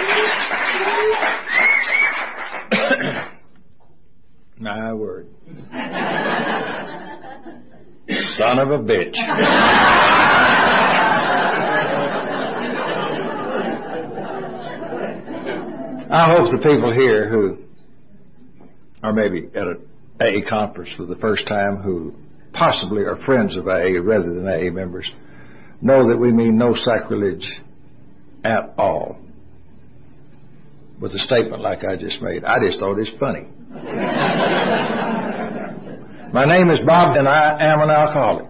[4.58, 5.28] My word.
[8.36, 9.16] Son of a bitch.
[16.12, 17.58] I hope the people here who
[19.02, 19.88] are maybe at an
[20.20, 22.14] AA conference for the first time who
[22.52, 25.10] possibly are friends of AA rather than AA members
[25.80, 27.60] know that we mean no sacrilege
[28.44, 29.18] at all
[31.00, 32.44] with a statement like I just made.
[32.44, 33.46] I just thought it's funny.
[36.32, 38.46] My name is Bob and I am an alcoholic.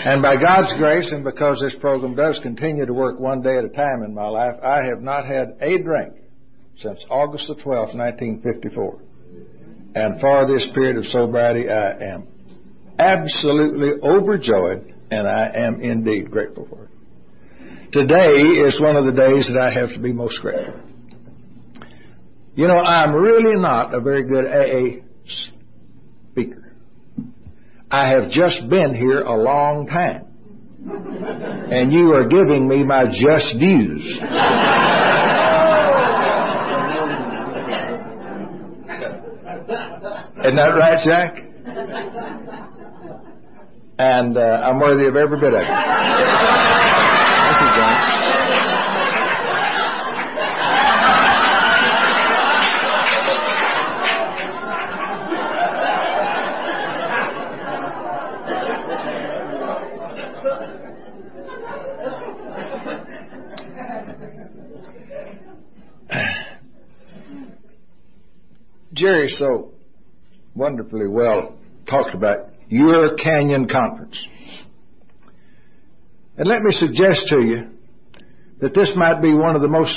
[0.00, 3.64] And by God's grace and because this program does continue to work one day at
[3.64, 6.14] a time in my life, I have not had a drink
[6.76, 9.00] since August the 12th, 1954.
[9.94, 12.28] And for this period of sobriety, I am
[12.98, 16.90] absolutely overjoyed and I am indeed grateful for it.
[17.92, 18.34] Today
[18.66, 20.87] is one of the days that I have to be most grateful.
[22.58, 25.04] You know, I'm really not a very good AA
[26.32, 26.72] speaker.
[27.88, 30.24] I have just been here a long time.
[31.70, 34.02] And you are giving me my just dues.
[40.40, 41.36] Isn't that right, Jack?
[44.00, 46.57] And uh, I'm worthy of every bit of it.
[68.98, 69.74] Jerry so
[70.56, 71.56] wonderfully well
[71.88, 74.26] talked about your Canyon Conference.
[76.36, 77.68] And let me suggest to you
[78.60, 79.94] that this might be one of the most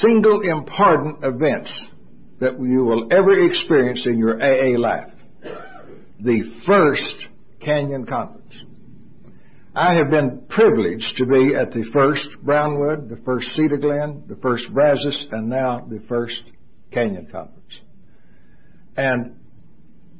[0.00, 1.86] single important events
[2.40, 5.12] that you will ever experience in your AA life.
[6.20, 7.28] The first
[7.60, 8.62] Canyon Conference.
[9.74, 14.36] I have been privileged to be at the first Brownwood, the first Cedar Glen, the
[14.36, 16.42] first Brazos, and now the first
[16.92, 17.80] Canyon Conference.
[18.96, 19.36] And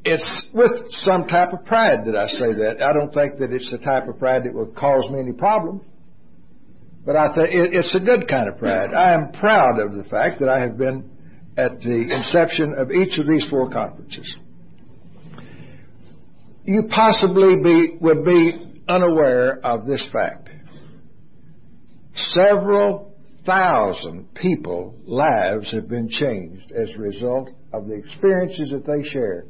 [0.05, 2.83] it's with some type of pride that I say that.
[2.83, 5.83] I don't think that it's the type of pride that will cause me any problems.
[7.05, 8.95] But I think it's a good kind of pride.
[8.95, 11.11] I am proud of the fact that I have been
[11.57, 14.37] at the inception of each of these four conferences.
[16.65, 20.49] You possibly be, would be unaware of this fact.
[22.15, 23.13] Several
[23.45, 29.45] thousand people lives have been changed as a result of the experiences that they share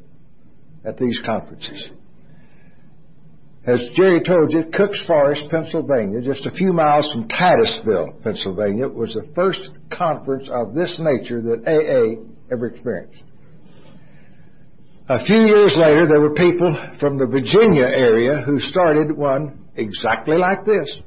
[0.85, 1.89] at these conferences.
[3.65, 9.13] As Jerry told you, Cooks Forest, Pennsylvania, just a few miles from Titusville, Pennsylvania, was
[9.13, 13.23] the first conference of this nature that AA ever experienced.
[15.07, 20.37] A few years later, there were people from the Virginia area who started one exactly
[20.37, 21.01] like this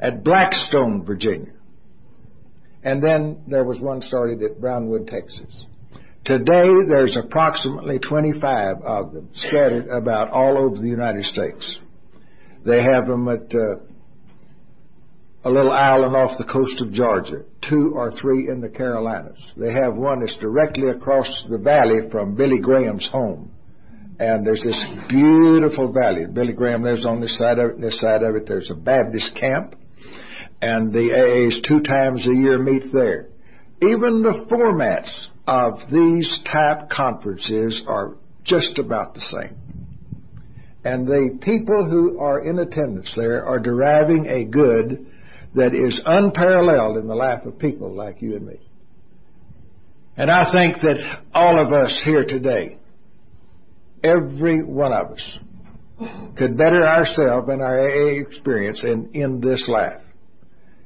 [0.00, 1.52] at Blackstone, Virginia.
[2.84, 5.66] And then there was one started at Brownwood, Texas.
[6.24, 11.80] Today, there's approximately 25 of them scattered about all over the United States.
[12.64, 13.80] They have them at uh,
[15.44, 19.44] a little island off the coast of Georgia, two or three in the Carolinas.
[19.56, 23.50] They have one that's directly across the valley from Billy Graham's home.
[24.20, 26.26] And there's this beautiful valley.
[26.32, 29.34] Billy Graham lives on this side of it, this side of it there's a Baptist
[29.34, 29.74] camp.
[30.60, 33.26] And the AAs two times a year meet there.
[33.82, 38.14] Even the formats of these type conferences are
[38.44, 39.56] just about the same.
[40.84, 45.06] And the people who are in attendance there are deriving a good
[45.54, 48.60] that is unparalleled in the life of people like you and me.
[50.16, 52.78] And I think that all of us here today,
[54.02, 55.38] every one of us,
[56.36, 60.00] could better ourselves and our AA experience in, in this life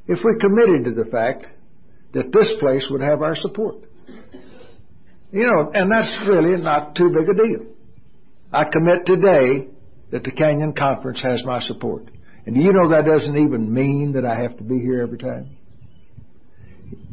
[0.06, 1.46] if we committed to the fact
[2.12, 3.76] that this place would have our support.
[5.32, 7.66] You know, and that's really not too big a deal.
[8.52, 9.68] I commit today
[10.10, 12.04] that the Canyon Conference has my support.
[12.46, 15.18] And do you know that doesn't even mean that I have to be here every
[15.18, 15.56] time?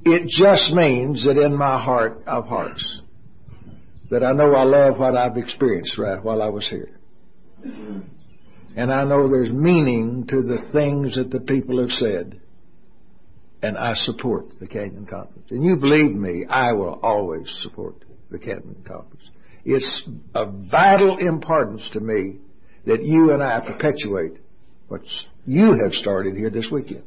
[0.06, 3.02] It just means that in my heart of hearts,
[4.12, 6.92] that I know I love what I've experienced right while I was here.
[8.76, 12.40] And I know there's meaning to the things that the people have said
[13.64, 15.48] and I support the Canyon Conference.
[15.50, 17.96] And you believe me, I will always support
[18.30, 19.24] the Canyon Conference.
[19.64, 20.04] It's
[20.36, 22.40] of vital importance to me
[22.86, 24.34] that you and I perpetuate
[24.90, 25.02] what
[25.46, 27.04] you have started here this weekend.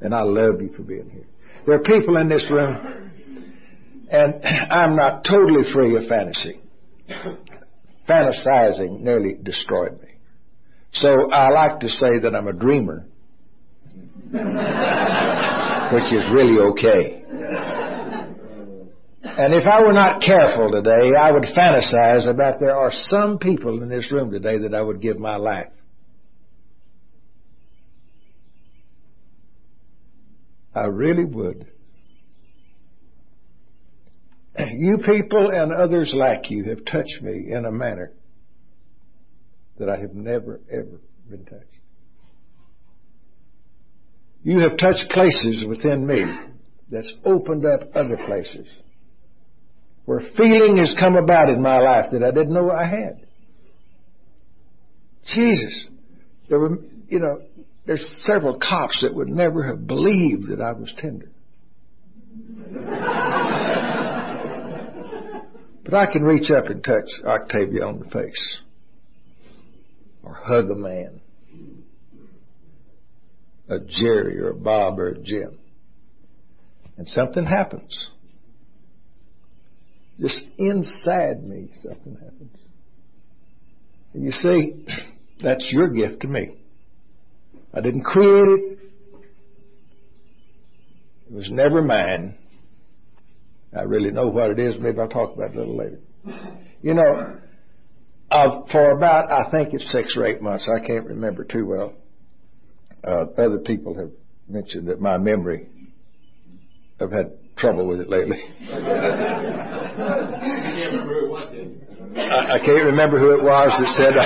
[0.00, 1.26] And I love you for being here.
[1.64, 3.12] There are people in this room,
[4.10, 6.60] and I'm not totally free of fantasy.
[8.08, 10.08] Fantasizing nearly destroyed me.
[10.94, 13.06] So I like to say that I'm a dreamer,
[15.92, 17.22] which is really okay.
[19.24, 23.82] And if I were not careful today, I would fantasize about there are some people
[23.82, 25.70] in this room today that I would give my life.
[30.74, 31.66] I really would.
[34.58, 38.12] You people and others like you have touched me in a manner
[39.78, 41.81] that I have never, ever been touched.
[44.42, 46.24] You have touched places within me
[46.90, 48.66] that's opened up other places
[50.04, 53.26] where feeling has come about in my life that I didn't know I had.
[55.24, 55.86] Jesus.
[56.48, 56.76] There were,
[57.08, 57.42] you know,
[57.86, 61.30] there's several cops that would never have believed that I was tender.
[65.84, 68.60] but I can reach up and touch Octavia on the face
[70.22, 71.21] or hug a man,
[73.72, 75.58] a Jerry or a Bob or a Jim.
[76.96, 78.10] And something happens.
[80.20, 82.56] Just inside me, something happens.
[84.14, 84.86] And you see,
[85.42, 86.56] that's your gift to me.
[87.74, 88.78] I didn't create it.
[91.28, 92.36] It was never mine.
[93.74, 94.74] I really know what it is.
[94.78, 96.00] Maybe I'll talk about it a little later.
[96.82, 97.38] You know,
[98.30, 100.68] uh, for about, I think it's six or eight months.
[100.68, 101.94] I can't remember too well.
[103.04, 104.10] Uh, other people have
[104.48, 105.68] mentioned that my memory,
[107.00, 108.38] I've had trouble with it lately.
[112.14, 114.16] I, I can't remember who it was that said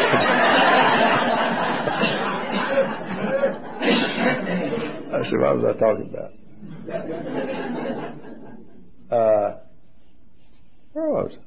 [5.12, 6.32] I said, what was I talking about?
[9.10, 9.58] Uh,
[10.92, 11.40] where was it?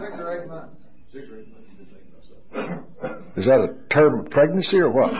[0.00, 0.78] Six or eight months.
[1.12, 1.59] Six or eight months.
[2.52, 5.10] Is that a term of pregnancy or what?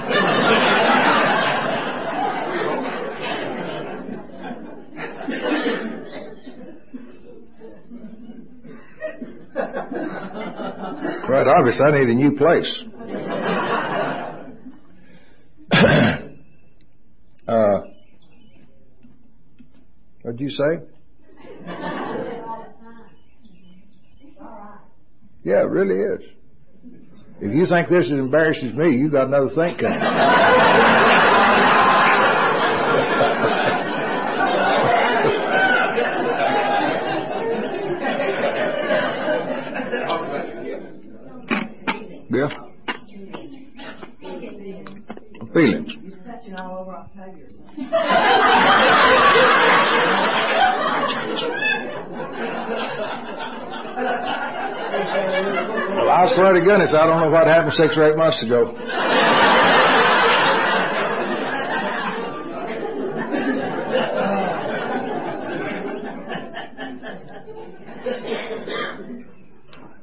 [11.25, 12.85] Quite obvious, I need a new place.
[17.49, 17.81] uh,
[20.23, 20.81] what'd you say?
[25.43, 26.40] Yeah, it really is.
[27.43, 29.99] If you think this embarrasses me, you got another thing coming.
[42.31, 42.49] yeah.
[45.55, 45.93] Feelings.
[46.25, 47.91] touching all over Octavia or something.
[55.97, 58.77] Well, I swear to goodness, I don't know what happened six or eight months ago.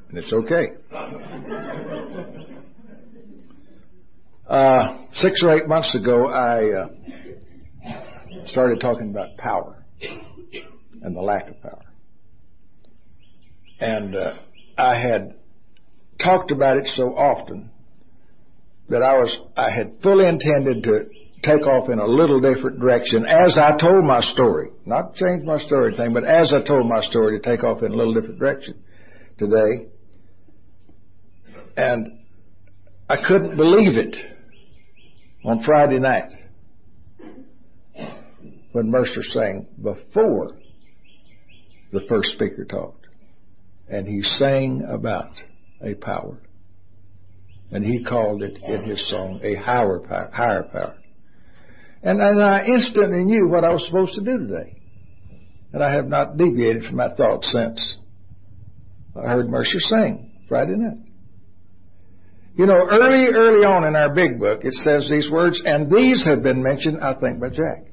[0.10, 0.74] And it's okay.
[4.50, 6.88] Uh, six or eight months ago, I uh,
[8.48, 9.86] started talking about power
[11.02, 11.86] and the lack of power.
[13.80, 14.34] And uh,
[14.78, 15.38] I had
[16.24, 17.70] talked about it so often
[18.90, 21.06] that I was I had fully intended to
[21.44, 25.58] take off in a little different direction as I told my story, not change my
[25.58, 28.40] story thing, but as I told my story to take off in a little different
[28.40, 28.76] direction
[29.38, 29.88] today.
[31.76, 32.20] And
[33.10, 34.16] I couldn't believe it
[35.46, 36.32] on Friday night
[38.72, 40.58] when Mercer sang before
[41.92, 43.06] the first speaker talked.
[43.90, 45.32] And he sang about
[45.82, 46.40] a power.
[47.72, 50.30] And he called it in his song a higher power.
[50.34, 50.96] Higher power.
[52.02, 54.80] And, and I instantly knew what I was supposed to do today.
[55.74, 57.98] And I have not deviated from my thoughts since
[59.16, 61.00] I heard Mercer sing Friday night.
[62.56, 66.26] You know, early, early on in our big book, it says these words, and these
[66.26, 67.86] have been mentioned, I think, by Jack.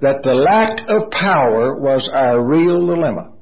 [0.00, 3.33] That the lack of power was our real dilemma.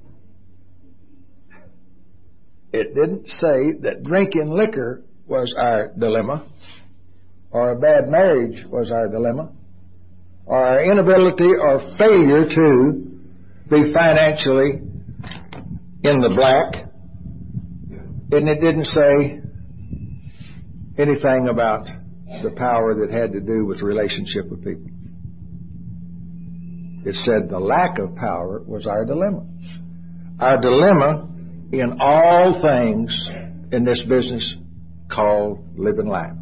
[2.73, 6.47] It didn't say that drinking liquor was our dilemma,
[7.51, 9.53] or a bad marriage was our dilemma,
[10.47, 13.13] or our inability or failure to
[13.71, 14.81] be financially
[16.03, 16.89] in the black.
[18.33, 19.41] And it didn't say
[20.99, 21.87] anything about
[22.43, 24.91] the power that had to do with relationship with people.
[27.05, 29.45] It said the lack of power was our dilemma.
[30.41, 31.29] Our dilemma
[31.73, 33.29] in all things
[33.73, 34.57] in this business
[35.11, 36.37] called living life.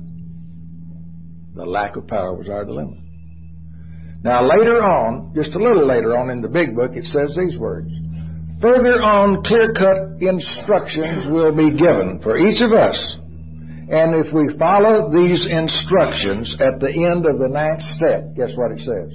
[1.55, 2.97] The lack of power was our dilemma.
[4.23, 7.57] Now later on, just a little later on in the big book, it says these
[7.59, 7.91] words.
[8.61, 13.17] Further on, clear-cut instructions will be given for each of us.
[13.89, 18.73] And if we follow these instructions at the end of the ninth step, guess what
[18.73, 19.15] it says?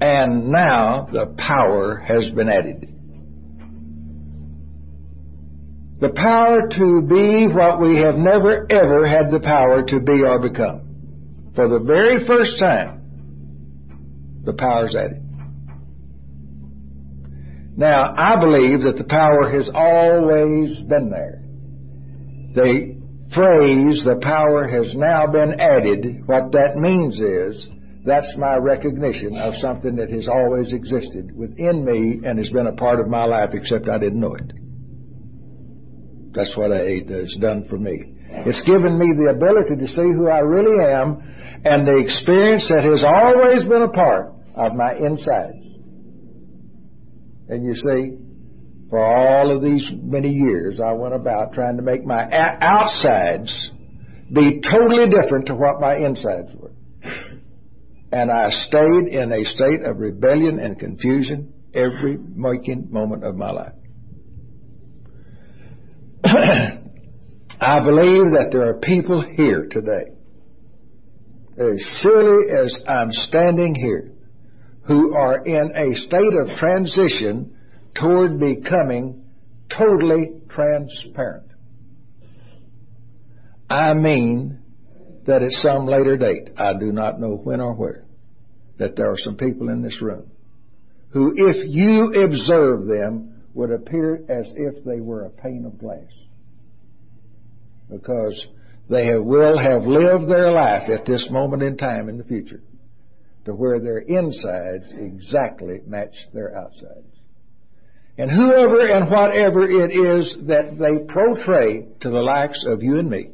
[0.00, 2.97] And now the power has been added.
[6.00, 10.38] The power to be what we have never ever had the power to be or
[10.38, 11.50] become.
[11.56, 15.24] For the very first time, the power's added.
[17.76, 21.42] Now, I believe that the power has always been there.
[22.54, 22.98] The
[23.34, 27.68] phrase, the power has now been added, what that means is,
[28.06, 32.72] that's my recognition of something that has always existed within me and has been a
[32.72, 34.52] part of my life, except I didn't know it.
[36.34, 38.14] That's what it has done for me.
[38.30, 41.22] It's given me the ability to see who I really am
[41.64, 45.64] and the experience that has always been a part of my insides.
[47.48, 48.18] And you see,
[48.90, 53.70] for all of these many years, I went about trying to make my outsides
[54.32, 56.72] be totally different to what my insides were.
[58.12, 63.50] And I stayed in a state of rebellion and confusion every waking moment of my
[63.50, 63.72] life.
[67.60, 70.12] I believe that there are people here today,
[71.56, 74.12] as surely as I'm standing here,
[74.82, 77.56] who are in a state of transition
[77.98, 79.24] toward becoming
[79.70, 81.50] totally transparent.
[83.70, 84.60] I mean
[85.26, 88.06] that at some later date, I do not know when or where,
[88.78, 90.30] that there are some people in this room
[91.10, 96.12] who, if you observe them, would appear as if they were a pane of glass.
[97.90, 98.46] Because
[98.88, 102.60] they will have lived their life at this moment in time in the future
[103.46, 107.16] to where their insides exactly match their outsides.
[108.16, 113.10] And whoever and whatever it is that they portray to the likes of you and
[113.10, 113.30] me,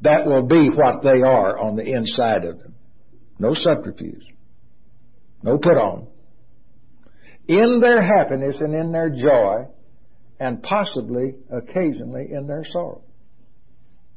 [0.00, 2.74] that will be what they are on the inside of them.
[3.38, 4.24] No subterfuge.
[5.44, 6.08] No put on.
[7.50, 9.66] In their happiness and in their joy,
[10.38, 13.02] and possibly occasionally in their sorrow,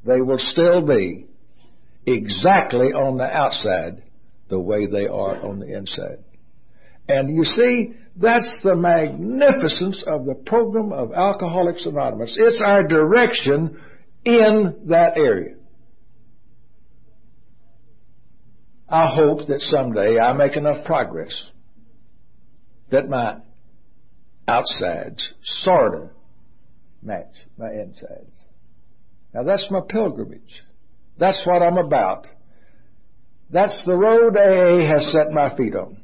[0.06, 1.26] they will still be
[2.06, 4.04] exactly on the outside
[4.50, 6.20] the way they are on the inside.
[7.10, 12.38] And you see, that's the magnificence of the program of Alcoholics Anonymous.
[12.40, 13.82] It's our direction
[14.26, 15.56] in that area.
[18.88, 21.50] I hope that someday I make enough progress
[22.94, 23.38] that my
[24.48, 26.10] outsides sort of
[27.02, 28.40] match my insides.
[29.34, 30.62] Now that's my pilgrimage.
[31.18, 32.28] That's what I'm about.
[33.50, 35.98] That's the road AA has set my feet on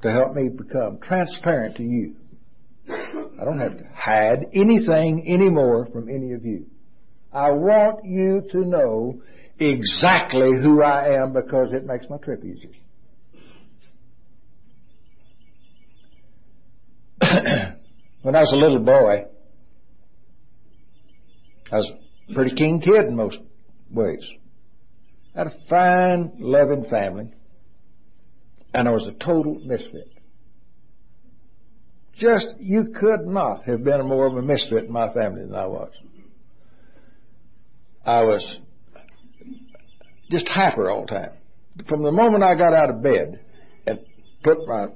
[0.00, 2.16] to help me become transparent to you.
[2.88, 6.64] I don't have to hide anything anymore from any of you.
[7.30, 9.20] I want you to know
[9.58, 12.72] exactly who I am because it makes my trip easier.
[18.22, 19.24] when I was a little boy,
[21.70, 21.92] I was
[22.28, 23.38] a pretty keen kid in most
[23.90, 24.26] ways.
[25.34, 27.28] I had a fine, loving family,
[28.74, 30.08] and I was a total misfit.
[32.18, 35.66] Just, you could not have been more of a misfit in my family than I
[35.66, 35.90] was.
[38.04, 38.58] I was
[40.30, 41.36] just hyper all the time.
[41.88, 43.40] From the moment I got out of bed
[43.86, 44.00] and
[44.42, 44.88] put my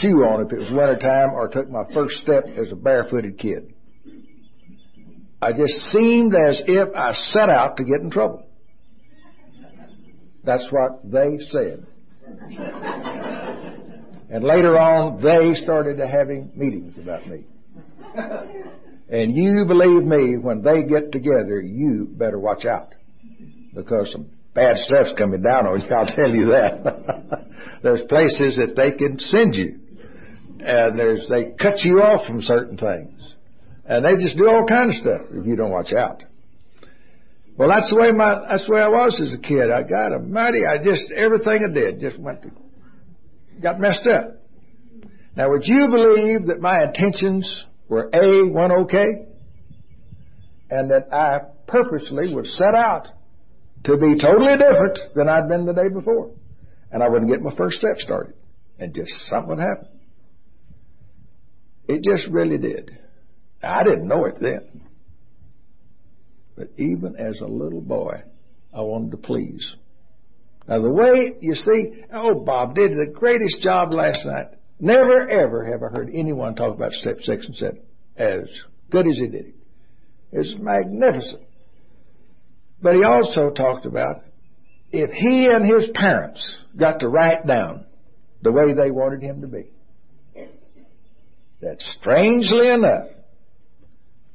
[0.00, 3.38] shoe on if it was winter time or took my first step as a barefooted
[3.38, 3.74] kid.
[5.42, 8.46] I just seemed as if I set out to get in trouble.
[10.44, 11.86] That's what they said.
[14.30, 17.44] and later on, they started having meetings about me.
[19.10, 22.94] And you believe me, when they get together, you better watch out.
[23.74, 27.46] Because some bad stuff's coming down on you, I'll tell you that.
[27.82, 29.79] there's places that they can send you.
[30.62, 33.34] And there's, they cut you off from certain things.
[33.86, 36.22] And they just do all kind of stuff if you don't watch out.
[37.56, 39.70] Well, that's the way my, that's the way I was as a kid.
[39.70, 42.50] I got a mighty, I just, everything I did just went to,
[43.60, 44.36] got messed up.
[45.36, 49.26] Now, would you believe that my intentions were A, one okay?
[50.70, 53.08] And that I purposely would set out
[53.84, 56.30] to be totally different than I'd been the day before.
[56.92, 58.34] And I wouldn't get my first step started.
[58.78, 59.88] And just something would happen.
[61.90, 62.96] It just really did.
[63.60, 64.82] I didn't know it then.
[66.56, 68.22] But even as a little boy,
[68.72, 69.74] I wanted to please.
[70.68, 74.50] Now the way, you see, oh, Bob did the greatest job last night.
[74.78, 77.80] Never ever have I heard anyone talk about step six and said,
[78.16, 78.44] as
[78.90, 79.54] good as he did it.
[80.30, 81.42] It's magnificent.
[82.80, 84.22] But he also talked about
[84.92, 87.84] if he and his parents got to write down
[88.42, 89.72] the way they wanted him to be,
[91.60, 93.08] that strangely enough,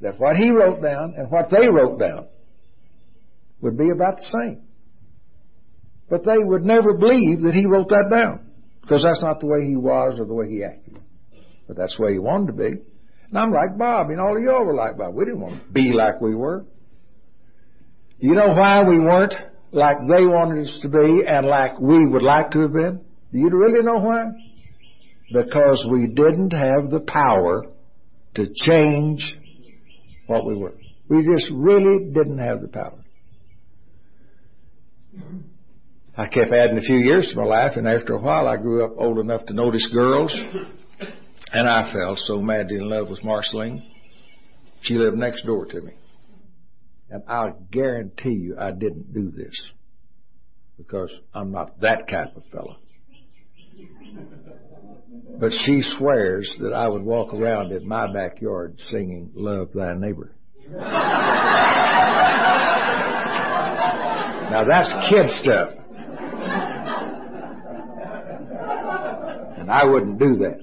[0.02, 2.28] that what he wrote down and what they wrote down
[3.62, 4.62] would be about the same.
[6.10, 8.52] But they would never believe that he wrote that down
[8.82, 11.00] because that's not the way he was or the way he acted.
[11.68, 12.68] But that's the way he wanted to be.
[12.68, 15.16] And I'm like Bob, and all of y'all were like Bob.
[15.16, 16.66] We didn't want to be like we were.
[18.20, 19.34] You know why we weren't
[19.72, 23.02] like they wanted us to be and like we would like to have been?
[23.32, 24.26] Do you really know why?
[25.32, 27.66] Because we didn't have the power
[28.36, 29.38] to change
[30.28, 30.76] what we were.
[31.10, 33.04] We just really didn't have the power.
[36.18, 38.86] I kept adding a few years to my life, and after a while, I grew
[38.86, 40.34] up old enough to notice girls,
[41.52, 43.84] and I fell so madly in love with Marceline.
[44.82, 45.94] She lived next door to me.
[47.10, 49.70] And I'll guarantee you I didn't do this
[50.78, 52.78] because I'm not that kind of fellow.
[55.40, 60.36] But she swears that I would walk around in my backyard singing Love Thy Neighbor.
[64.50, 65.74] now that's kid stuff.
[69.58, 70.60] And I wouldn't do that.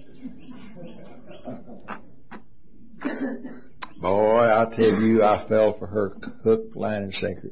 [4.01, 7.51] Boy, I tell you, I fell for her hook, line, and sinker.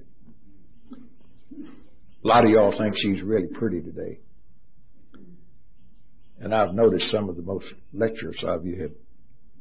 [2.22, 4.18] A lot of y'all think she's really pretty today.
[6.40, 8.92] And I've noticed some of the most lecturers of you have,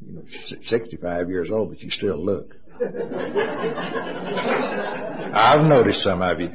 [0.06, 0.24] you know,
[0.68, 2.56] 65 years old, but you still look.
[5.36, 6.50] I've noticed some of you.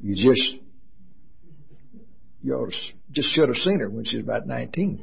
[0.00, 0.56] You just,
[2.42, 2.76] you ought to,
[3.12, 5.02] just should have seen her when she was about 19.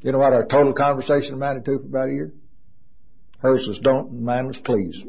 [0.00, 2.32] You know what our total conversation amounted to for about a year?
[3.40, 4.94] Hers was don't and mine was please.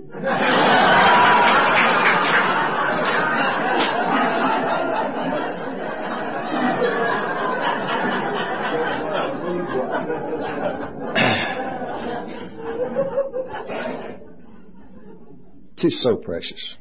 [15.78, 16.76] She's so precious.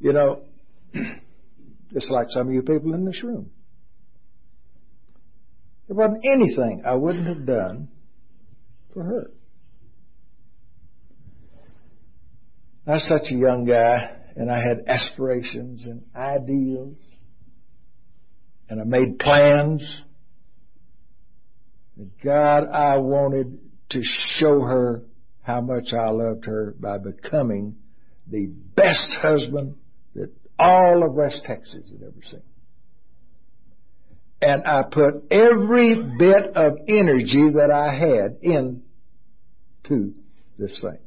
[0.00, 0.40] You know,
[1.92, 3.50] it's like some of you people in this room.
[5.86, 7.88] There wasn't anything I wouldn't have done
[8.92, 9.30] for her.
[12.86, 16.96] I was such a young guy, and I had aspirations and ideals,
[18.68, 20.02] and I made plans.
[21.96, 23.58] And God, I wanted
[23.90, 24.00] to
[24.38, 25.02] show her
[25.42, 27.76] how much I loved her by becoming
[28.26, 29.76] the best husband
[30.14, 32.42] that all of West Texas had ever seen.
[34.44, 40.12] And I put every bit of energy that I had into
[40.58, 40.98] this thing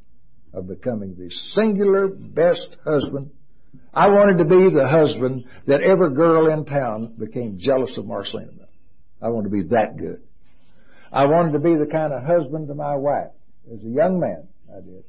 [0.56, 3.30] of becoming the singular best husband.
[3.93, 8.50] I wanted to be the husband that every girl in town became jealous of Marceline
[8.56, 8.69] about.
[9.21, 10.23] I wanted to be that good.
[11.12, 13.34] I wanted to be the kind of husband to my wife
[13.71, 15.04] as a young man, I did,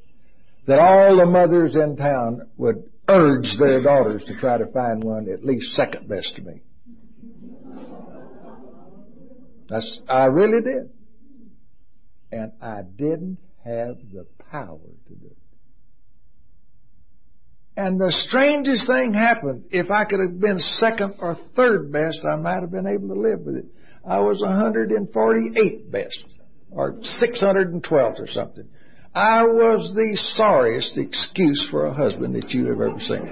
[0.67, 5.27] that all the mothers in town would urge their daughters to try to find one
[5.29, 6.61] at least second best to me.
[9.69, 10.89] That's, I really did.
[12.31, 15.37] And I didn't have the power to do it.
[17.77, 19.65] And the strangest thing happened.
[19.71, 23.21] If I could have been second or third best, I might have been able to
[23.21, 23.65] live with it.
[24.05, 26.23] I was 148 best
[26.71, 28.67] or 612th or something.
[29.13, 33.27] I was the sorriest excuse for a husband that you have ever seen.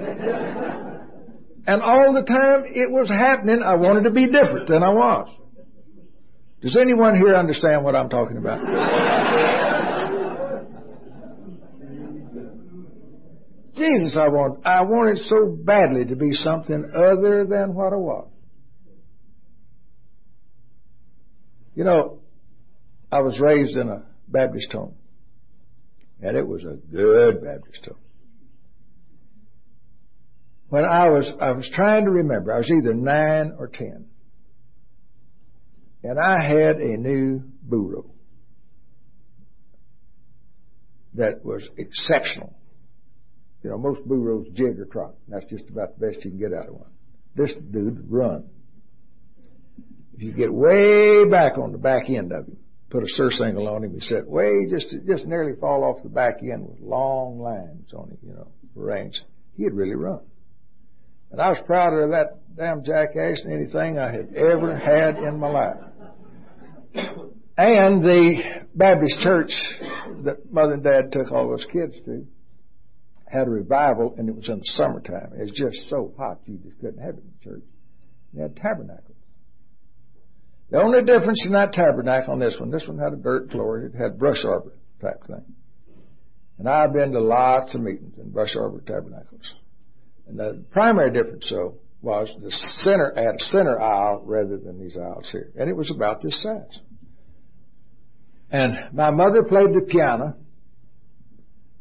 [1.68, 5.30] and all the time it was happening, I wanted to be different than I was.
[6.62, 8.60] Does anyone here understand what I'm talking about?
[13.76, 18.28] Jesus, I want, I wanted so badly to be something other than what I was.
[21.76, 22.20] You know,
[23.12, 24.96] I was raised in a Baptist home.
[26.22, 27.98] And it was a good Baptist home.
[30.70, 34.08] when I was, I was trying to remember, I was either nine or ten.
[36.04, 38.06] And I had a new burro
[41.16, 42.56] that was exceptional.
[43.64, 45.16] You know, most burros jig or trot.
[45.28, 46.92] That's just about the best you can get out of one.
[47.36, 48.46] This dude run.
[50.16, 52.58] If you get way back on the back end of him,
[52.90, 56.40] put a surcingle on him, he said, way just just nearly fall off the back
[56.42, 59.22] end with long lines on him, you know, range.
[59.58, 60.22] He'd really run.
[61.32, 65.40] And I was prouder of that damn jackass than anything I had ever had in
[65.40, 65.78] my life.
[67.58, 69.52] And the Baptist church
[70.24, 72.26] that mother and dad took all those kids to
[73.30, 75.34] had a revival, and it was in the summertime.
[75.38, 77.64] It was just so hot you just couldn't have it in church.
[78.34, 79.18] They had tabernacles.
[80.70, 83.80] The only difference in that tabernacle on this one, this one had a dirt floor.
[83.80, 85.44] It had brush arbor type thing.
[86.58, 89.54] And I've been to lots of meetings in brush arbor tabernacles.
[90.28, 92.52] And the primary difference, though, was the
[92.84, 96.42] center at a center aisle rather than these aisles here, and it was about this
[96.44, 96.80] size.
[98.52, 100.36] And my mother played the piano,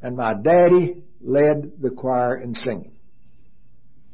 [0.03, 2.93] and my daddy led the choir in singing.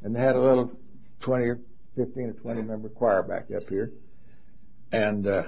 [0.03, 0.73] And they had a little
[1.21, 1.61] 20 or
[1.97, 3.93] 15 or 20 member choir back up here.
[4.91, 5.43] And uh,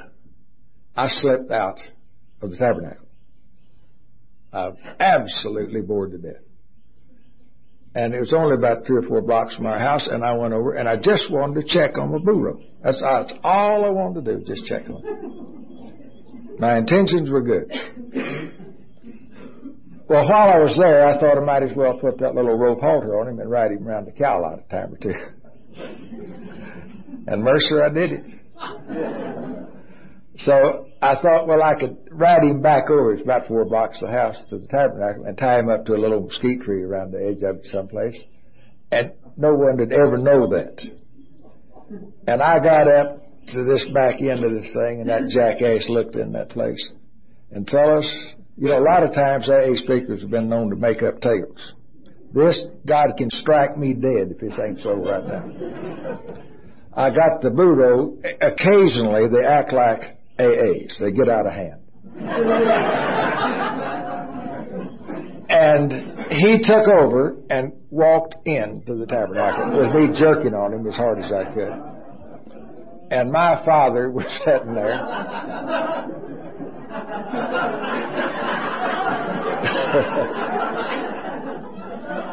[0.97, 1.79] I slipped out
[2.41, 3.07] of the tabernacle.
[4.53, 6.43] I was absolutely bored to death.
[7.95, 10.53] And it was only about three or four blocks from our house, and I went
[10.53, 12.61] over, and I just wanted to check on my burro.
[12.83, 16.61] That's, that's all I wanted to do, just check on it.
[16.61, 17.71] My intentions were good.
[20.07, 22.81] Well, while I was there, I thought I might as well put that little rope
[22.81, 25.15] halter on him and ride him around the cow lot a time or two.
[27.27, 29.64] and Mercer, I did it.
[30.39, 33.13] So I thought, well, I could ride him back over.
[33.13, 35.95] It's about four blocks of the house to the tabernacle and tie him up to
[35.95, 38.17] a little mesquite tree around the edge of it someplace.
[38.91, 40.81] And no one would ever know that.
[42.27, 43.21] And I got up
[43.53, 46.91] to this back end of this thing and that jackass looked in that place.
[47.53, 51.03] And fellas, you know, a lot of times AA speakers have been known to make
[51.03, 51.75] up tales.
[52.33, 56.21] This, God can strike me dead if this ain't so right now.
[56.93, 58.17] I got the burro.
[58.41, 60.99] Occasionally, they act like AAs.
[61.01, 61.81] They get out of hand.
[65.49, 65.93] and
[66.31, 71.19] he took over and walked into the tabernacle with me jerking on him as hard
[71.19, 71.73] as I could.
[73.11, 75.01] And my father was sitting there.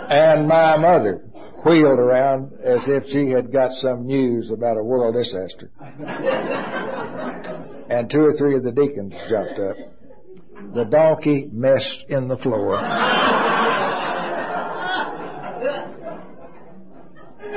[0.09, 1.21] and my mother
[1.65, 5.69] wheeled around as if she had got some news about a world disaster.
[7.91, 9.75] And two or three of the deacons jumped up.
[10.73, 12.79] The donkey messed in the floor.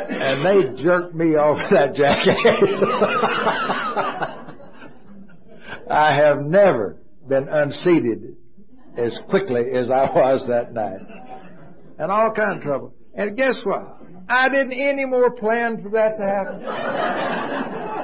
[0.08, 2.36] and they jerked me off that jackass.
[5.90, 6.96] I have never
[7.28, 8.36] been unseated
[8.98, 11.00] as quickly as I was that night.
[11.98, 12.94] And all kind of trouble.
[13.14, 13.98] And guess what?
[14.28, 18.03] I didn't any more plan for that to happen.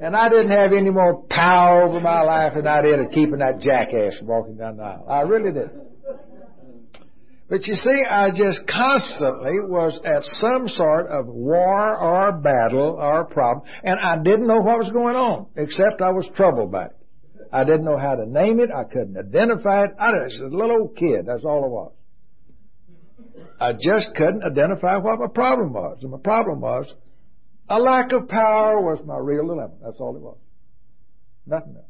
[0.00, 3.38] And I didn't have any more power over my life than I did of keeping
[3.38, 5.06] that jackass from walking down the aisle.
[5.08, 5.70] I really did.
[7.48, 13.24] But you see, I just constantly was at some sort of war or battle or
[13.24, 16.96] problem, and I didn't know what was going on, except I was troubled by it.
[17.50, 18.70] I didn't know how to name it.
[18.70, 19.92] I couldn't identify it.
[19.98, 21.24] I was a little old kid.
[21.26, 21.92] That's all it was.
[23.58, 25.98] I just couldn't identify what my problem was.
[26.02, 26.92] And my problem was
[27.68, 29.74] a lack of power was my real dilemma.
[29.82, 30.38] That's all it was.
[31.46, 31.84] Nothing else.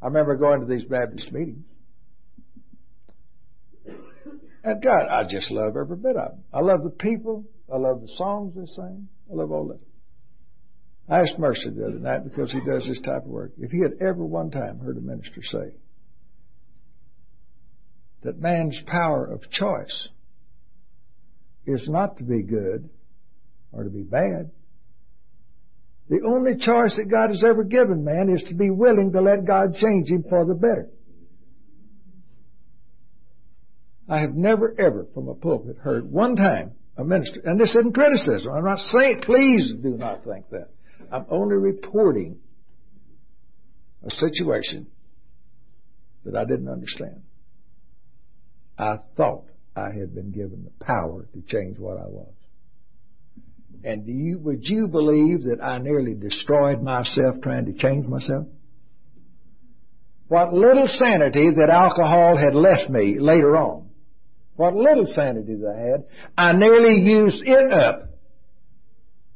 [0.00, 1.64] I remember going to these Baptist meetings.
[4.64, 6.44] And God, I just love every bit of them.
[6.52, 7.44] I love the people.
[7.72, 9.08] I love the songs they sing.
[9.30, 9.80] I love all that.
[11.08, 13.52] I asked Mercer the other night because he does this type of work.
[13.58, 15.74] If he had ever one time heard a minister say
[18.22, 20.08] that man's power of choice
[21.66, 22.90] is not to be good
[23.72, 24.50] or to be bad.
[26.08, 29.44] The only choice that God has ever given man is to be willing to let
[29.44, 30.88] God change him for the better.
[34.08, 37.94] I have never ever from a pulpit heard one time a minister, and this isn't
[37.94, 38.52] criticism.
[38.52, 40.70] I'm not saying, please do not think that.
[41.12, 42.38] I'm only reporting
[44.02, 44.86] a situation
[46.24, 47.22] that I didn't understand.
[48.78, 49.44] I thought
[49.76, 52.32] I had been given the power to change what I was.
[53.84, 58.46] And you, would you believe that I nearly destroyed myself trying to change myself?
[60.26, 63.88] What little sanity that alcohol had left me later on
[64.58, 66.04] what little sanity that I had,
[66.36, 68.08] I nearly used it up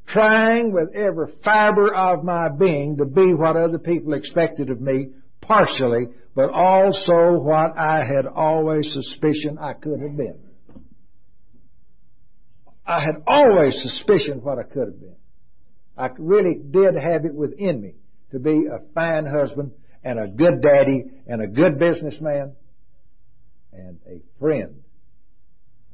[0.09, 5.11] trying with every fiber of my being to be what other people expected of me,
[5.41, 10.41] partially, but also what I had always suspicioned I could have been.
[12.93, 15.17] I had always suspicioned what I could have been.
[15.97, 17.95] I really did have it within me
[18.33, 19.73] to be a fine husband
[20.05, 22.53] and a good daddy and a good businessman
[23.73, 24.83] and a friend.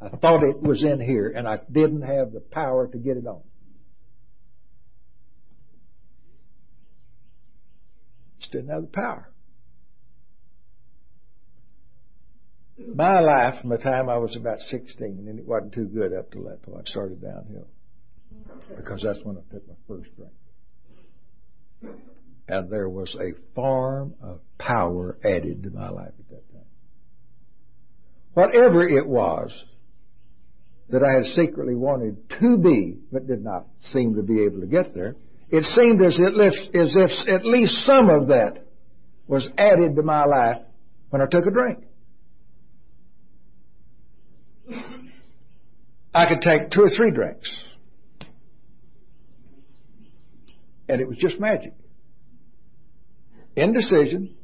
[0.02, 3.26] I thought it was in here and I didn't have the power to get it
[3.26, 3.42] on.
[8.40, 9.30] Just didn't have the power.
[12.86, 16.30] My life from the time I was about 16, and it wasn't too good up
[16.32, 17.66] to that point, I started downhill.
[18.76, 20.32] Because that's when I took my first drink.
[22.48, 26.62] And there was a form of power added to my life at that time.
[28.34, 29.52] Whatever it was
[30.90, 34.66] that I had secretly wanted to be, but did not seem to be able to
[34.66, 35.16] get there,
[35.50, 38.64] it seemed as if, as if at least some of that
[39.26, 40.62] was added to my life
[41.10, 41.80] when I took a drink.
[46.14, 47.50] I could take two or three drinks.
[50.88, 51.74] And it was just magic.
[53.56, 54.34] Indecision,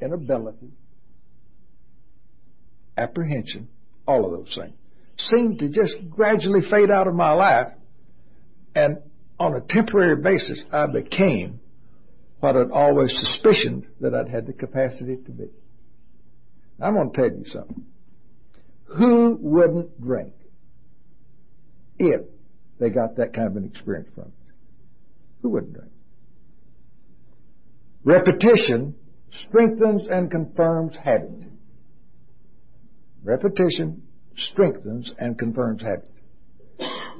[0.00, 0.70] inability,
[2.96, 3.68] apprehension,
[4.06, 4.74] all of those things
[5.18, 7.68] seemed to just gradually fade out of my life.
[8.74, 8.98] And
[9.38, 11.60] on a temporary basis, I became
[12.40, 15.48] what I'd always suspicioned that I'd had the capacity to be.
[16.80, 17.84] I'm going to tell you something.
[18.96, 20.32] Who wouldn't drink
[21.98, 22.22] if
[22.78, 24.32] they got that kind of an experience from it?
[25.42, 25.92] Who wouldn't drink?
[28.04, 28.94] Repetition
[29.48, 31.44] strengthens and confirms habit.
[33.22, 34.02] Repetition
[34.36, 36.10] strengthens and confirms habit.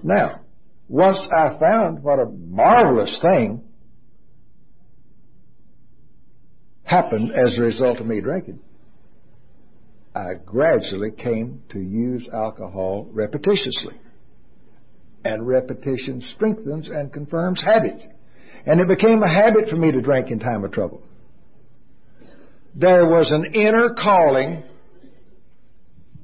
[0.02, 0.40] Now,
[0.88, 3.62] once I found what a marvelous thing
[6.82, 8.58] happened as a result of me drinking,
[10.14, 13.96] I gradually came to use alcohol repetitiously.
[15.24, 18.02] And repetition strengthens and confirms habit.
[18.66, 21.02] And it became a habit for me to drink in time of trouble.
[22.74, 24.62] There was an inner calling,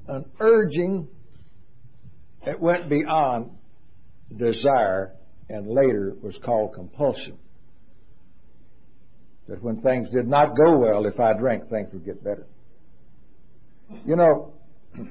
[0.06, 1.08] an urging
[2.44, 3.50] that went beyond
[4.36, 5.12] desire
[5.48, 7.38] and later was called compulsion.
[9.48, 12.46] That when things did not go well, if I drank, things would get better.
[14.04, 14.52] You know,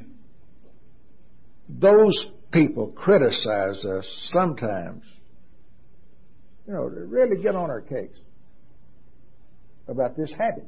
[1.70, 5.04] those people criticize us sometimes,
[6.68, 8.16] you know, to really get on our case
[9.88, 10.66] about this habit.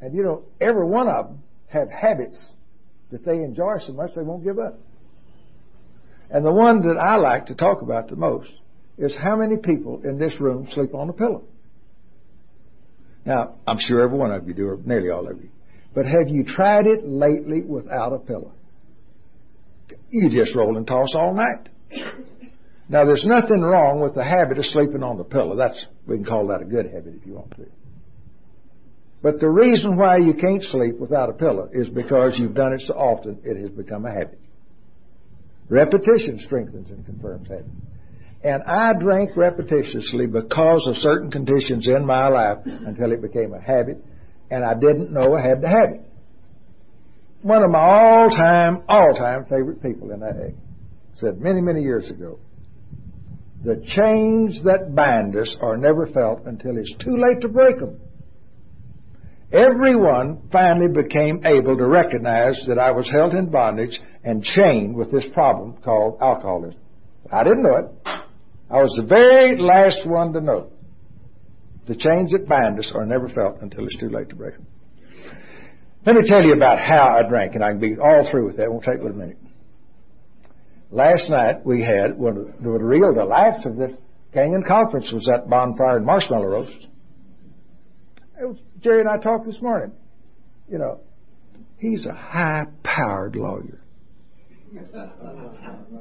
[0.00, 2.48] And you know, every one of them have habits
[3.10, 4.78] that they enjoy so much they won't give up.
[6.30, 8.50] And the one that I like to talk about the most
[8.96, 11.42] is how many people in this room sleep on a pillow.
[13.24, 15.48] Now, I'm sure every one of you do, or nearly all of you.
[15.94, 18.52] But have you tried it lately without a pillow?
[20.10, 21.68] You just roll and toss all night.
[22.88, 25.56] Now, there's nothing wrong with the habit of sleeping on the pillow.
[25.56, 27.66] That's we can call that a good habit if you want to.
[29.20, 32.82] But the reason why you can't sleep without a pillow is because you've done it
[32.86, 34.38] so often it has become a habit.
[35.68, 37.66] Repetition strengthens and confirms habit.
[38.42, 43.60] And I drank repetitiously because of certain conditions in my life until it became a
[43.60, 44.02] habit,
[44.50, 46.07] and I didn't know I had the habit.
[47.42, 50.54] One of my all-time, all-time favorite people in age
[51.14, 52.38] said many, many years ago,
[53.64, 58.00] the chains that bind us are never felt until it's too late to break them.
[59.52, 65.10] Everyone finally became able to recognize that I was held in bondage and chained with
[65.10, 66.80] this problem called alcoholism.
[67.32, 67.86] I didn't know it.
[68.70, 70.70] I was the very last one to know.
[71.86, 74.66] The chains that bind us are never felt until it's too late to break them.
[76.08, 78.56] Let me tell you about how I drank, and I can be all through with
[78.56, 78.62] that.
[78.62, 79.36] It won't take but a minute.
[80.90, 83.92] Last night we had one of the real delights of this
[84.32, 86.86] Canyon conference was that bonfire and marshmallow roast.
[88.40, 89.92] Was, Jerry and I talked this morning.
[90.66, 91.00] You know,
[91.76, 93.82] he's a high-powered lawyer.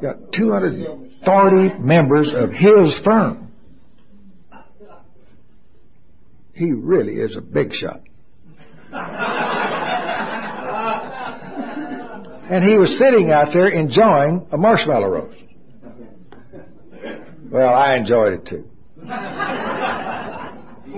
[0.01, 3.51] Got 240 members of his firm.
[6.53, 7.99] He really is a big shot.
[12.49, 15.37] And he was sitting out there enjoying a marshmallow roast.
[17.49, 18.65] Well, I enjoyed it too.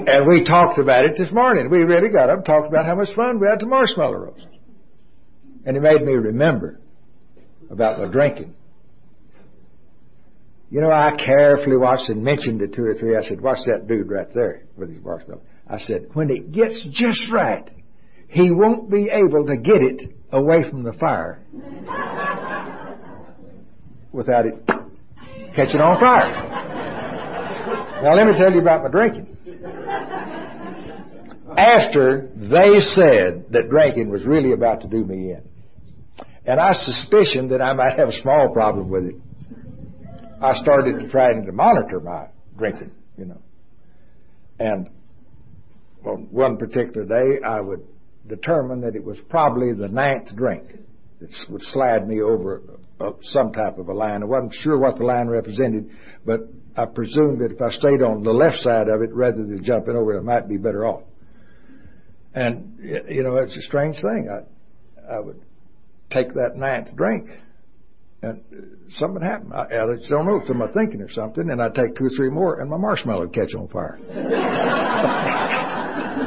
[0.07, 1.69] and we talked about it this morning.
[1.69, 4.45] We really got up and talked about how much fun we had to marshmallow roast.
[5.65, 6.79] And it made me remember
[7.69, 8.55] about my drinking.
[10.71, 13.17] You know, I carefully watched and mentioned it two or three.
[13.17, 15.41] I said, watch that dude right there with his marshmallow.
[15.67, 17.69] I said, when it gets just right,
[18.29, 21.41] he won't be able to get it away from the fire
[24.11, 24.65] without it
[25.55, 26.29] catching on fire.
[28.03, 29.35] Now let me tell you about my drinking.
[31.57, 35.41] After they said that drinking was really about to do me in,
[36.45, 39.15] and I suspicioned that I might have a small problem with it,
[40.41, 43.41] I started to try to monitor my drinking, you know.
[44.59, 44.89] And
[46.05, 47.85] on one particular day, I would
[48.29, 50.63] determine that it was probably the ninth drink
[51.19, 52.61] that would slide me over
[52.99, 54.23] uh, some type of a line.
[54.23, 55.89] I wasn't sure what the line represented,
[56.25, 56.41] but
[56.77, 59.95] I presumed that if I stayed on the left side of it rather than jumping
[59.95, 61.03] over it, I might be better off.
[62.33, 64.29] And you know, it's a strange thing.
[64.29, 65.41] I I would
[66.11, 67.27] take that ninth drink,
[68.21, 68.41] and
[68.97, 69.53] something happened.
[69.53, 72.11] I, I just don't know if I'm thinking or something, and I'd take two or
[72.15, 73.97] three more, and my marshmallow would catch on fire.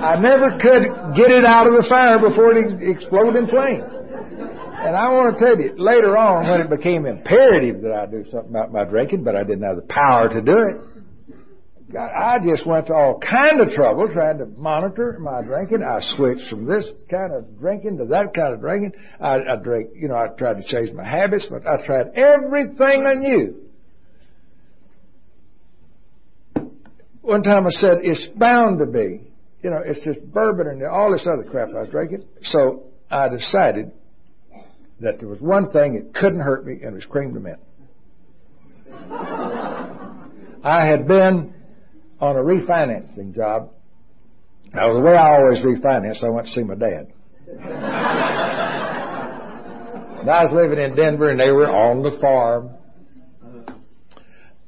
[0.02, 3.84] I never could get it out of the fire before it exploded in flames.
[3.86, 8.24] And I want to tell you, later on, when it became imperative that I do
[8.32, 10.76] something about my drinking, but I didn't have the power to do it,
[11.92, 15.84] God, I just went to all kind of trouble trying to monitor my drinking.
[15.84, 18.92] I switched from this kind of drinking to that kind of drinking.
[19.20, 23.06] I, I drank, you know, I tried to change my habits, but I tried everything
[23.06, 23.56] I knew.
[27.20, 29.31] One time I said, it's bound to be
[29.62, 32.24] you know, it's just bourbon and all this other crap I was drinking.
[32.42, 33.92] So I decided
[35.00, 37.58] that there was one thing that couldn't hurt me, and it was crème de menthe.
[40.64, 41.54] I had been
[42.20, 43.70] on a refinancing job.
[44.72, 47.12] Now, the way I always refinance, I went to see my dad.
[50.22, 52.70] and I was living in Denver, and they were on the farm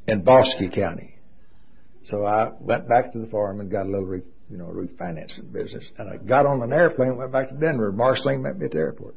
[0.07, 1.14] in Bosque County.
[2.07, 4.04] So I went back to the farm and got a little
[4.50, 5.85] you know, refinancing business.
[5.98, 7.92] And I got on an airplane, went back to Denver.
[7.92, 9.16] Marceline met me at the airport.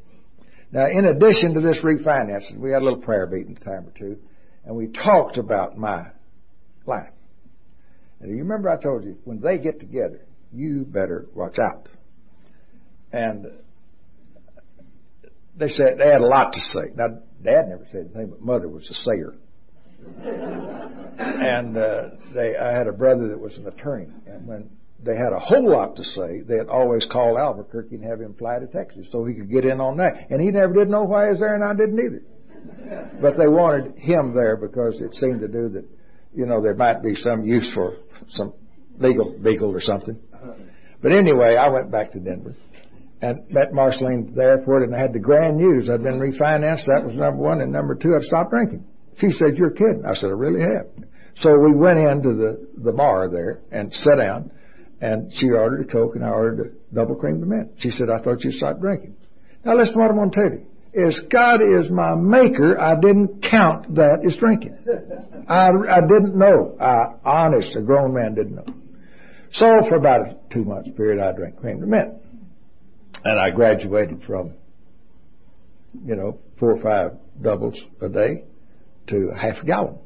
[0.72, 4.18] Now, in addition to this refinancing, we had a little prayer meeting time or two,
[4.66, 6.08] and we talked about my
[6.86, 7.12] life.
[8.20, 11.88] And you remember I told you, when they get together, you better watch out.
[13.12, 13.48] And
[15.56, 16.92] they said they had a lot to say.
[16.96, 17.08] Now,
[17.44, 19.36] Dad never said anything, but Mother was a sayer.
[21.18, 22.02] and uh,
[22.34, 24.70] they, I had a brother that was an attorney, and when
[25.04, 26.42] they had a whole lot to say.
[26.42, 29.80] They'd always call Albuquerque and have him fly to Texas so he could get in
[29.80, 30.30] on that.
[30.30, 32.22] And he never did know why he was there, and I didn't either.
[33.22, 35.86] But they wanted him there because it seemed to do that,
[36.34, 37.98] you know, there might be some use for
[38.30, 38.54] some
[38.98, 40.18] legal beagle or something.
[41.02, 42.56] But anyway, I went back to Denver
[43.22, 45.90] and met Marceline at the airport, and I had the grand news.
[45.90, 46.86] I'd been refinanced.
[46.88, 47.62] That was number one.
[47.62, 48.86] And number two, I'd stopped drinking.
[49.18, 50.04] She said, You're kidding.
[50.08, 50.88] I said, I really have.
[51.42, 54.52] So we went into the, the bar there and sat down
[55.00, 57.72] and she ordered a Coke and I ordered a double cream mint.
[57.78, 59.16] She said, I thought you stopped drinking.
[59.64, 60.66] Now listen to what I'm going to tell you.
[61.08, 64.78] As God is my maker, I didn't count that as drinking.
[65.48, 66.76] I, I didn't know.
[66.82, 68.66] I, honest, a grown man didn't know.
[69.54, 72.14] So for about a two months period, I drank cream mint.
[73.24, 74.54] And I graduated from,
[76.06, 78.46] you know, four or five doubles a day
[79.08, 80.00] to half a gallon.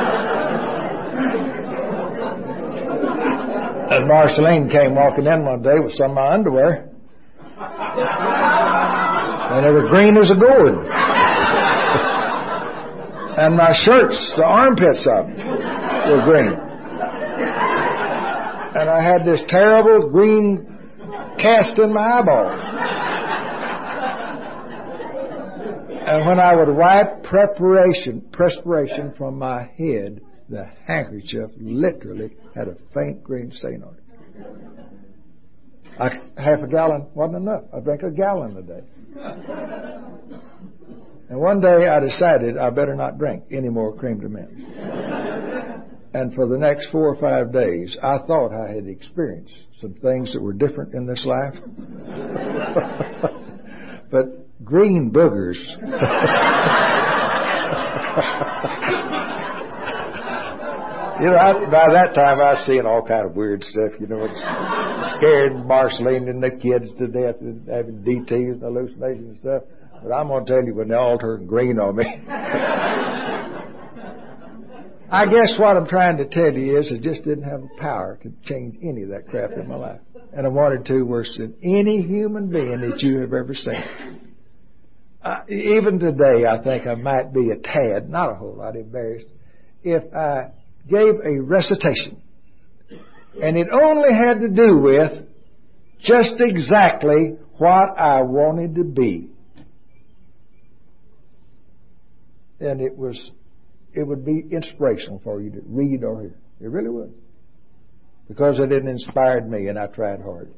[3.96, 6.90] And Marceline came walking in one day with some of my underwear.
[9.48, 10.84] And they were green as a gourd.
[13.38, 15.38] and my shirts, the armpits of them,
[16.10, 16.52] were green.
[18.76, 20.66] And I had this terrible green
[21.40, 22.60] cast in my eyeballs.
[26.06, 32.76] And when I would wipe preparation, perspiration from my head, the handkerchief literally had a
[32.94, 34.02] faint green stain on it.
[35.98, 37.64] I, half a gallon wasn't enough.
[37.74, 38.82] I drank a gallon a day.
[41.28, 45.82] And one day I decided I better not drink any more crème de menthe.
[46.14, 50.32] And for the next four or five days, I thought I had experienced some things
[50.32, 51.54] that were different in this life.
[54.10, 55.56] but green boogers.
[61.20, 63.92] You know, I, by that time I was seeing all kind of weird stuff.
[63.98, 64.38] You know, it's
[65.16, 69.62] scaring Marceline and the kids to death and having DTs and hallucinations and stuff.
[70.02, 72.04] But I'm going to tell you, when they all turned green on me,
[75.08, 78.18] I guess what I'm trying to tell you is I just didn't have the power
[78.22, 80.00] to change any of that crap in my life.
[80.34, 84.20] And I wanted to worse than any human being that you have ever seen.
[85.24, 89.26] Uh, even today, I think I might be a tad, not a whole lot embarrassed,
[89.82, 90.50] if I
[90.88, 92.22] gave a recitation.
[93.42, 95.26] And it only had to do with
[96.00, 99.30] just exactly what I wanted to be.
[102.60, 103.30] And it was
[103.92, 106.34] it would be inspirational for you to read or hear.
[106.60, 107.14] It really would.
[108.28, 110.52] Because it had inspired me and I tried hard.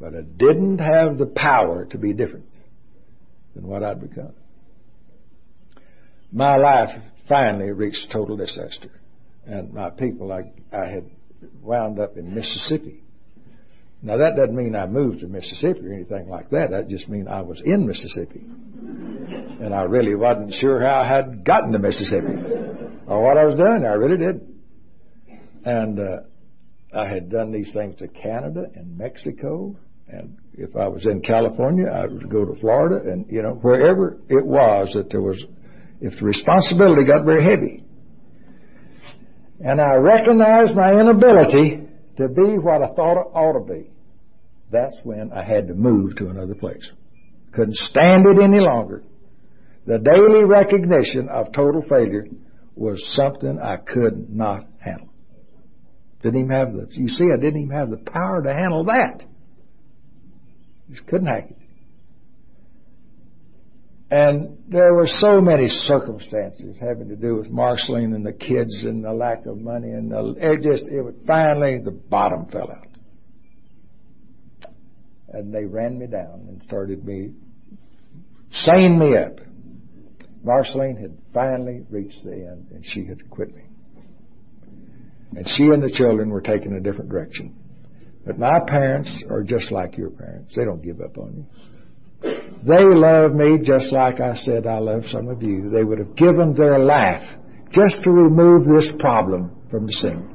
[0.00, 2.48] But I didn't have the power to be different
[3.54, 4.32] than what I'd become.
[6.32, 6.90] My life
[7.28, 8.99] finally reached total disaster.
[9.50, 11.10] And my people, I, I had
[11.62, 13.02] wound up in Mississippi.
[14.02, 16.70] Now that doesn't mean I moved to Mississippi or anything like that.
[16.70, 18.46] That just means I was in Mississippi
[19.60, 22.34] and I really wasn't sure how I had gotten to Mississippi
[23.06, 23.84] or what I was doing.
[23.84, 24.40] I really did.
[25.64, 29.76] And uh, I had done these things to Canada and Mexico,
[30.08, 34.18] and if I was in California, I would go to Florida, and you know wherever
[34.28, 35.44] it was that there was,
[36.00, 37.84] if the responsibility got very heavy,
[39.60, 41.82] and I recognized my inability
[42.16, 43.90] to be what I thought I ought to be.
[44.70, 46.88] That's when I had to move to another place.
[47.52, 49.02] Couldn't stand it any longer.
[49.86, 52.26] The daily recognition of total failure
[52.76, 55.08] was something I could not handle.
[56.22, 59.24] Didn't even have the, you see, I didn't even have the power to handle that.
[60.90, 61.56] Just couldn't hack it.
[64.10, 69.04] And there were so many circumstances having to do with Marceline and the kids and
[69.04, 72.88] the lack of money and the, it just, it was, finally the bottom fell out.
[75.28, 77.30] And they ran me down and started me,
[78.50, 79.38] saying me up.
[80.42, 83.62] Marceline had finally reached the end and she had quit me.
[85.36, 87.54] And she and the children were taking a different direction.
[88.26, 90.56] But my parents are just like your parents.
[90.56, 91.46] They don't give up on you.
[92.22, 95.70] They love me just like I said I love some of you.
[95.70, 97.22] They would have given their life
[97.72, 100.28] just to remove this problem from the scene.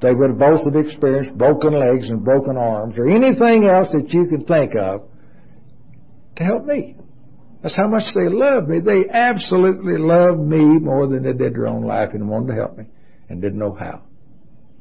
[0.00, 4.10] They would have both have experienced broken legs and broken arms or anything else that
[4.10, 5.02] you can think of
[6.36, 6.96] to help me.
[7.62, 8.80] That's how much they love me.
[8.80, 12.76] They absolutely love me more than they did their own life and wanted to help
[12.78, 12.84] me
[13.28, 14.02] and didn't know how.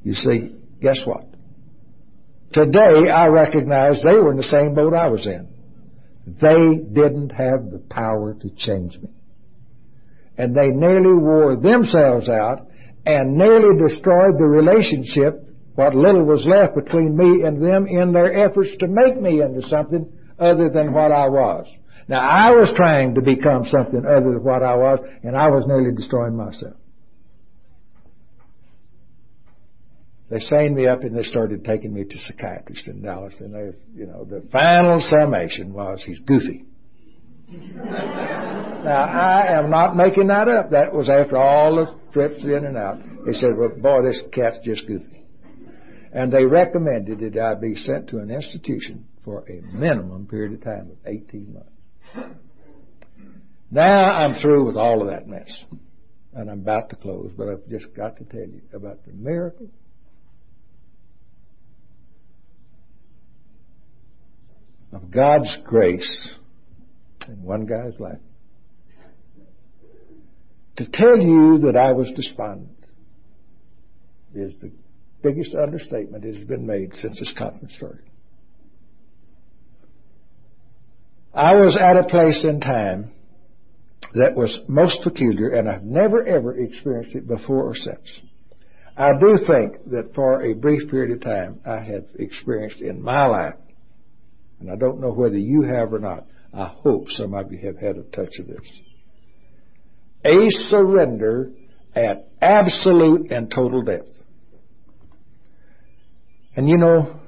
[0.04, 1.31] You see, guess what?
[2.54, 5.48] Today I recognize they were in the same boat I was in.
[6.28, 9.10] They didn't have the power to change me.
[10.38, 12.68] And they nearly wore themselves out
[13.06, 18.34] and nearly destroyed the relationship, what little was left between me and them in their
[18.48, 21.68] efforts to make me into something other than what I was.
[22.08, 25.66] Now I was trying to become something other than what I was, and I was
[25.68, 26.76] nearly destroying myself.
[30.32, 33.78] They signed me up and they started taking me to psychiatrists in Dallas, and they,
[33.94, 36.64] you know, the final summation was he's goofy.
[37.52, 40.72] now I am not making that up.
[40.72, 43.00] That was after all the trips in and out.
[43.26, 45.26] They said, "Well, boy, this cat's just goofy,"
[46.14, 50.64] and they recommended that I be sent to an institution for a minimum period of
[50.64, 52.38] time of 18 months.
[53.70, 55.52] Now I'm through with all of that mess.
[56.34, 59.68] And I'm about to close, but I've just got to tell you about the miracle
[64.94, 66.36] of God's grace
[67.28, 68.20] in one guy's life.
[70.78, 72.70] To tell you that I was despondent
[74.34, 74.72] is the
[75.22, 78.04] biggest understatement that has been made since this conference started.
[81.34, 83.12] I was at a place in time
[84.16, 88.20] that was most peculiar, and I've never ever experienced it before or since.
[88.98, 93.26] I do think that for a brief period of time I have experienced in my
[93.28, 93.56] life,
[94.62, 97.78] and I don't know whether you have or not, I hope some of you have
[97.78, 98.60] had a touch of this.
[100.24, 101.52] A surrender
[101.96, 104.10] at absolute and total depth.
[106.56, 107.20] And you know,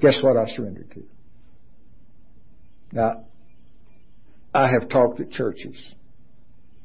[0.00, 1.04] guess what I surrendered to?
[2.90, 3.24] Now,
[4.52, 5.80] I have talked at churches,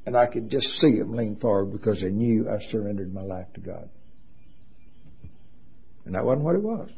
[0.05, 3.47] and I could just see them lean forward because they knew I surrendered my life
[3.55, 3.89] to God.
[6.05, 6.89] And that wasn't what it was.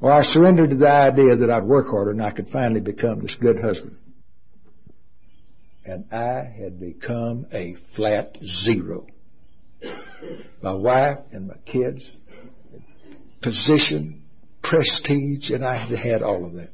[0.00, 3.22] Or I surrendered to the idea that I'd work harder and I could finally become
[3.22, 3.96] this good husband.
[5.84, 9.06] And I had become a flat zero.
[10.62, 12.04] My wife and my kids,
[13.42, 14.22] position,
[14.62, 16.70] prestige, and I had had all of that.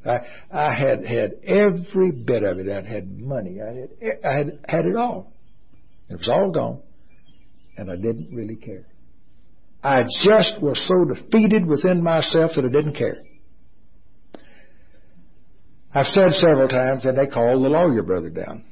[0.51, 2.69] I, I had had every bit of it.
[2.69, 3.59] I had money.
[3.61, 3.89] I had,
[4.25, 5.31] I had had it all.
[6.09, 6.81] It was all gone,
[7.77, 8.85] and I didn't really care.
[9.83, 13.17] I just was so defeated within myself that I didn't care.
[15.93, 18.63] I've said several times that they called the lawyer brother down.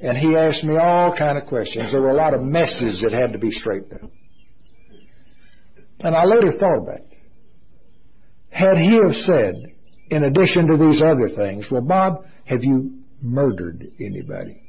[0.00, 1.92] And he asked me all kind of questions.
[1.92, 4.10] There were a lot of messes that had to be straightened out.
[6.00, 7.06] And I later thought about it.
[8.50, 9.54] Had he have said,
[10.10, 14.60] in addition to these other things, well, Bob, have you murdered anybody?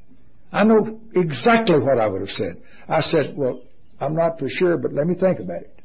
[0.52, 2.62] I know exactly what I would have said.
[2.88, 3.62] I said, well,
[4.02, 5.80] I'm not for sure, but let me think about it.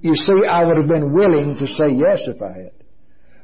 [0.00, 2.72] You see, I would have been willing to say yes if I had.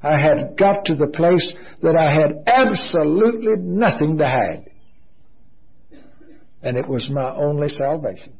[0.02, 4.70] I had got to the place that I had absolutely nothing to hide.
[6.62, 8.34] And it was my only salvation.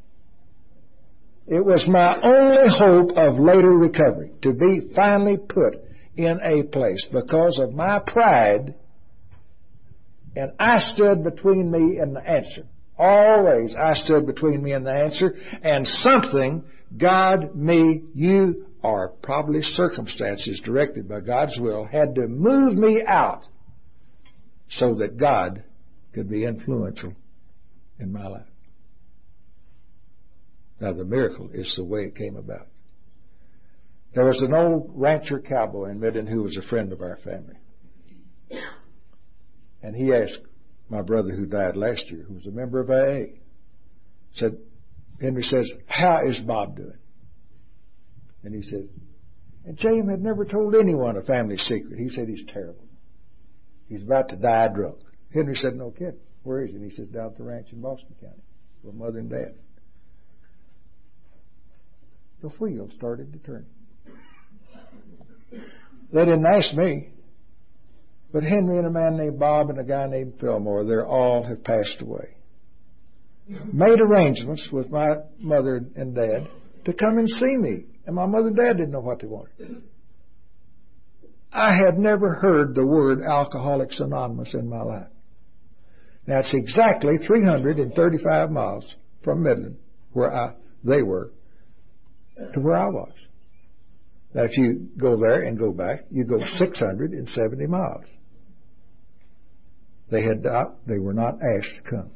[1.47, 5.75] It was my only hope of later recovery to be finally put
[6.15, 8.75] in a place because of my pride.
[10.35, 12.63] And I stood between me and the answer.
[13.01, 15.33] Always I stood between me and the answer.
[15.63, 16.63] And something,
[16.95, 23.47] God, me, you, or probably circumstances directed by God's will, had to move me out
[24.69, 25.63] so that God
[26.13, 27.13] could be influential
[27.99, 28.45] in my life.
[30.79, 32.67] Now, the miracle is the way it came about.
[34.13, 37.55] There was an old rancher cowboy in Midland who was a friend of our family.
[39.81, 40.45] And he asked
[40.91, 43.33] my brother who died last year, who was a member of AA,
[44.33, 44.57] said,
[45.19, 46.97] Henry says, How is Bob doing?
[48.43, 48.89] And he said,
[49.63, 51.99] and James had never told anyone a family secret.
[51.99, 52.85] He said he's terrible.
[53.87, 54.97] He's about to die drunk.
[55.33, 56.15] Henry said, No kid.
[56.43, 56.77] Where is he?
[56.77, 58.41] And he says, Down at the ranch in Bosque County
[58.83, 59.53] with mother and dad
[62.41, 63.65] the wheel started to turn.
[66.11, 67.09] They didn't ask me,
[68.31, 71.63] but Henry and a man named Bob and a guy named Fillmore, they all have
[71.63, 72.37] passed away.
[73.73, 76.47] Made arrangements with my mother and dad
[76.85, 79.83] to come and see me, and my mother and dad didn't know what they wanted.
[81.51, 85.07] I had never heard the word Alcoholics Anonymous in my life.
[86.25, 89.77] Now it's exactly 335 miles from Midland,
[90.13, 90.53] where I,
[90.83, 91.31] they were,
[92.53, 93.11] to where I was.
[94.33, 98.05] Now, if you go there and go back, you go 670 miles.
[100.11, 102.09] They had not, they were not asked to come.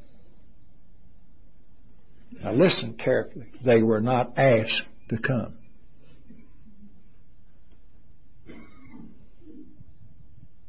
[2.44, 3.48] Now listen carefully.
[3.64, 5.54] They were not asked to come.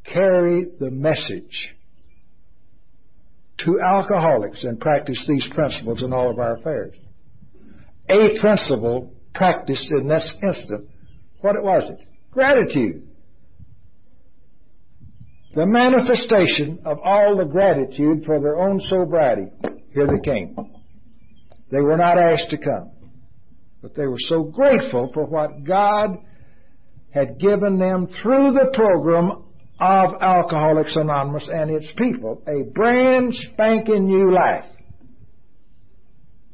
[0.05, 1.74] Carry the message
[3.59, 6.95] to alcoholics and practice these principles in all of our affairs.
[8.09, 10.89] A principle practiced in this instant.
[11.41, 12.07] What was it?
[12.31, 13.06] Gratitude.
[15.57, 19.51] The manifestation of all the gratitude for their own sobriety.
[19.91, 20.55] Here they came.
[21.71, 22.91] They were not asked to come,
[23.81, 26.19] but they were so grateful for what God
[27.09, 29.45] had given them through the program
[29.81, 34.67] of Alcoholics Anonymous and its people, a brand spanking new life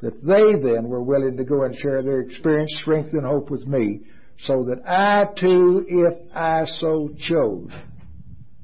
[0.01, 3.67] that they then were willing to go and share their experience, strength, and hope with
[3.67, 3.99] me,
[4.39, 7.69] so that I too, if I so chose,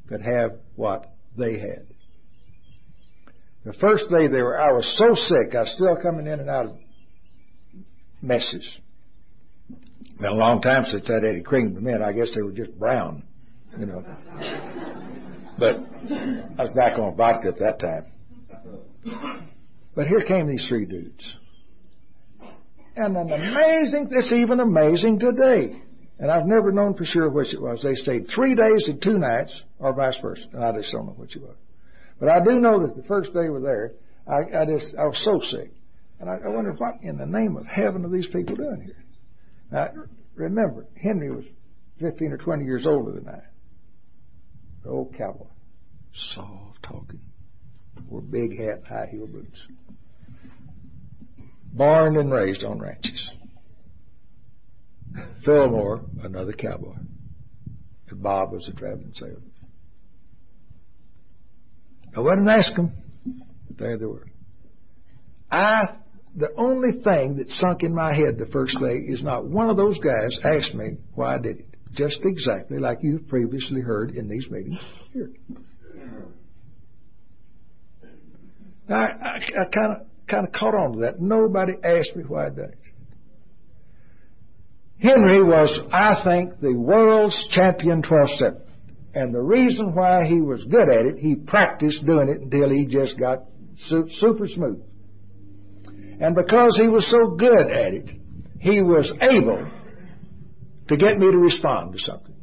[0.09, 1.85] could have what they had.
[3.63, 6.49] The first day they were, I was so sick, I was still coming in and
[6.49, 6.75] out of
[8.21, 8.67] messes.
[10.19, 12.01] Been a long time since that Eddie creamed them in.
[12.01, 13.23] I guess they were just brown,
[13.77, 14.03] you know.
[15.57, 18.05] But I was back on vodka at that time.
[19.95, 21.35] But here came these three dudes.
[22.95, 25.81] And an amazing, it's even amazing today.
[26.19, 27.81] And I've never known for sure which it was.
[27.81, 30.43] They stayed three days and two nights, or vice versa.
[30.51, 31.55] And I just don't know which it was.
[32.19, 33.93] But I do know that the first day we were there,
[34.27, 35.71] I, I just, I was so sick.
[36.19, 39.03] And I, I wonder what in the name of heaven are these people doing here?
[39.71, 39.87] Now,
[40.35, 41.45] remember, Henry was
[42.01, 43.39] 15 or 20 years older than I.
[44.83, 45.47] The old cowboy.
[46.33, 47.21] Soft talking.
[48.09, 49.65] Wore big hat, and high heel boots
[51.73, 53.31] born and raised on ranches.
[55.45, 56.95] Fillmore, another cowboy.
[58.09, 59.51] And Bob was a traveling salesman.
[62.15, 62.91] I wouldn't ask them,
[63.77, 64.25] there they were.
[65.51, 65.95] I,
[66.35, 69.77] the only thing that sunk in my head the first day is not one of
[69.77, 71.65] those guys asked me why I did it.
[71.93, 74.77] Just exactly like you've previously heard in these meetings
[75.11, 75.31] here.
[78.87, 81.19] I, I, I kind of kind of caught on to that.
[81.19, 82.79] Nobody asked me why I did it.
[85.01, 88.67] Henry was, I think, the world's champion 12 step.
[89.13, 92.85] And the reason why he was good at it, he practiced doing it until he
[92.85, 93.39] just got
[93.87, 94.83] super smooth.
[96.19, 98.09] And because he was so good at it,
[98.59, 99.71] he was able
[100.89, 102.35] to get me to respond to something.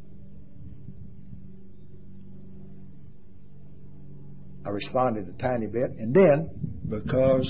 [4.65, 6.49] I responded a tiny bit, and then,
[6.89, 7.49] because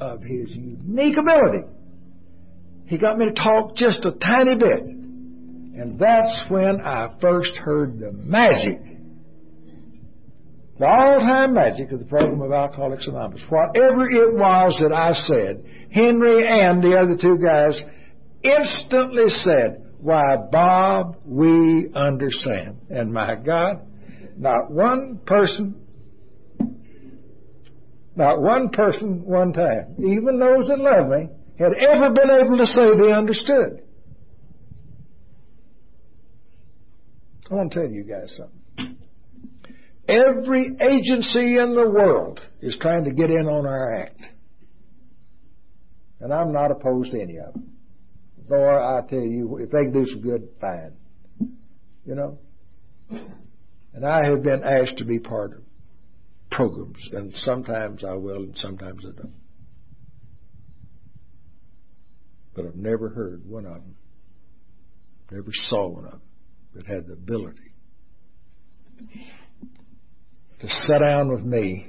[0.00, 1.64] of his unique ability,
[2.86, 4.82] he got me to talk just a tiny bit.
[4.82, 8.80] And that's when I first heard the magic,
[10.78, 13.42] the all-time magic of the program of Alcoholics Anonymous.
[13.48, 17.82] Whatever it was that I said, Henry and the other two guys
[18.42, 22.78] instantly said, why, Bob, we understand.
[22.88, 23.80] And my God,
[24.36, 25.74] not one person,
[28.14, 31.28] not one person one time, even those that love me,
[31.58, 33.82] had ever been able to say they understood.
[37.50, 38.98] I want to tell you guys something.
[40.08, 44.20] Every agency in the world is trying to get in on our act.
[46.20, 47.72] And I'm not opposed to any of them.
[48.48, 50.92] Though I tell you, if they can do some good, fine.
[52.04, 52.38] You know?
[53.92, 55.62] And I have been asked to be part of
[56.50, 59.32] programs, and sometimes I will and sometimes I don't.
[62.56, 63.96] But I've never heard one of them,
[65.30, 66.22] never saw one of them
[66.74, 67.72] that had the ability
[70.60, 71.86] to sit down with me,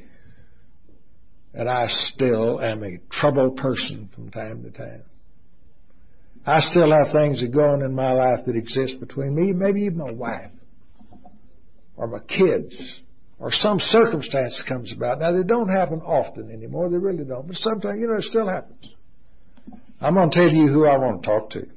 [1.54, 5.04] and I still am a troubled person from time to time.
[6.46, 9.82] I still have things that go on in my life that exist between me, maybe
[9.82, 10.52] even my wife,
[11.96, 12.76] or my kids,
[13.40, 15.20] or some circumstance comes about.
[15.20, 18.48] Now, they don't happen often anymore, they really don't, but sometimes, you know, it still
[18.48, 18.97] happens.
[20.00, 21.68] I'm going to tell you who I want to talk to.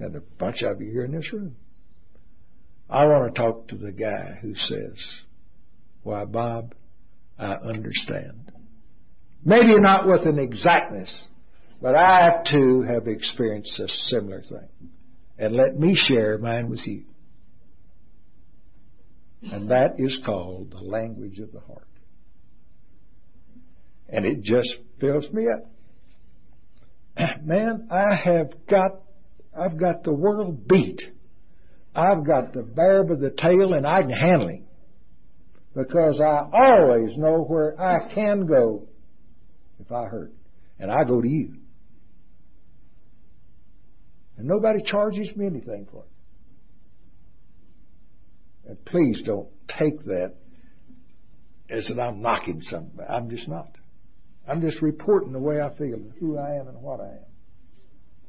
[0.00, 1.56] And a bunch of you here in this room.
[2.90, 5.04] I want to talk to the guy who says,
[6.02, 6.74] Why, Bob,
[7.38, 8.52] I understand.
[9.44, 11.22] Maybe not with an exactness,
[11.80, 14.90] but I too have experienced a similar thing.
[15.38, 17.04] And let me share mine with you.
[19.42, 21.86] And that is called the language of the heart.
[24.08, 25.70] And it just fills me up.
[27.42, 29.02] Man, I have got,
[29.56, 31.00] I've got the world beat.
[31.94, 34.64] I've got the bear by the tail and I can handle him.
[35.74, 38.88] Because I always know where I can go
[39.80, 40.32] if I hurt.
[40.78, 41.54] And I go to you.
[44.36, 46.10] And nobody charges me anything for it.
[48.70, 49.48] And please don't
[49.78, 50.34] take that
[51.70, 53.08] as that I'm knocking somebody.
[53.08, 53.76] I'm just not.
[54.46, 57.24] I'm just reporting the way I feel, who I am and what I am.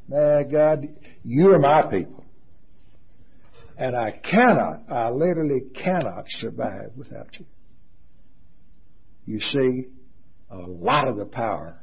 [0.07, 0.87] Man, God,
[1.23, 2.23] you are my people.
[3.77, 7.45] And I cannot, I literally cannot survive without you.
[9.25, 9.85] You see,
[10.49, 11.81] a lot of the power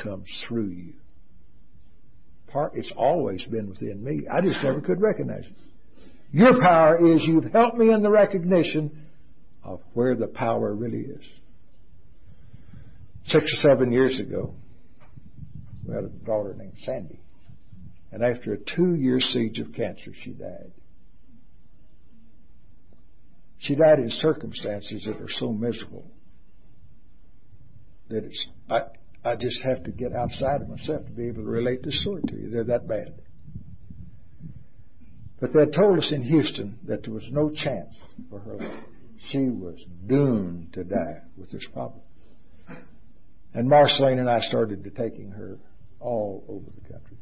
[0.00, 0.92] comes through you.
[2.46, 4.26] Part, it's always been within me.
[4.30, 5.56] I just never could recognize it.
[6.30, 9.06] Your power is you've helped me in the recognition
[9.64, 11.24] of where the power really is
[13.32, 14.54] six or seven years ago,
[15.84, 17.20] we had a daughter named Sandy.
[18.12, 20.72] And after a two year siege of cancer, she died.
[23.58, 26.10] She died in circumstances that are so miserable
[28.08, 28.80] that it's, I,
[29.24, 32.22] I just have to get outside of myself to be able to relate this story
[32.28, 32.50] to you.
[32.50, 33.14] They're that bad.
[35.40, 37.94] But they had told us in Houston that there was no chance
[38.28, 38.84] for her life.
[39.30, 39.76] She was
[40.06, 42.02] doomed to die with this problem.
[43.54, 45.58] And Marceline and I started to taking her
[46.00, 47.16] all over the country.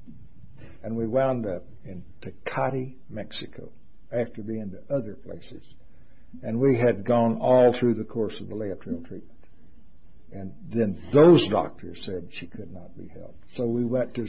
[0.83, 3.71] And we wound up in Tecate, Mexico,
[4.13, 5.63] after being to other places.
[6.43, 9.25] And we had gone all through the course of the laetrile treatment.
[10.33, 13.43] And then those doctors said she could not be helped.
[13.57, 14.27] So we went to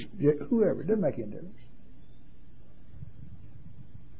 [0.49, 1.55] whoever, it didn't make any difference.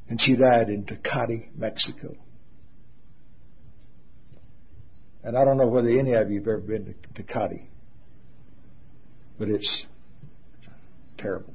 [0.08, 2.16] And she died in Tecate, Mexico.
[5.24, 7.70] And I don't know whether any of you have ever been to Tecate
[9.42, 9.86] but it's
[11.18, 11.52] terrible.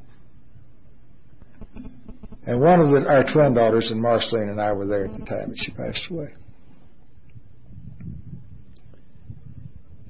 [2.45, 5.24] And one of the, our twin daughters, and Marceline and I were there at the
[5.24, 6.34] time that she passed away.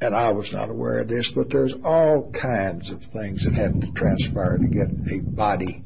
[0.00, 3.78] And I was not aware of this, but there's all kinds of things that have
[3.78, 5.84] to transpire to get a body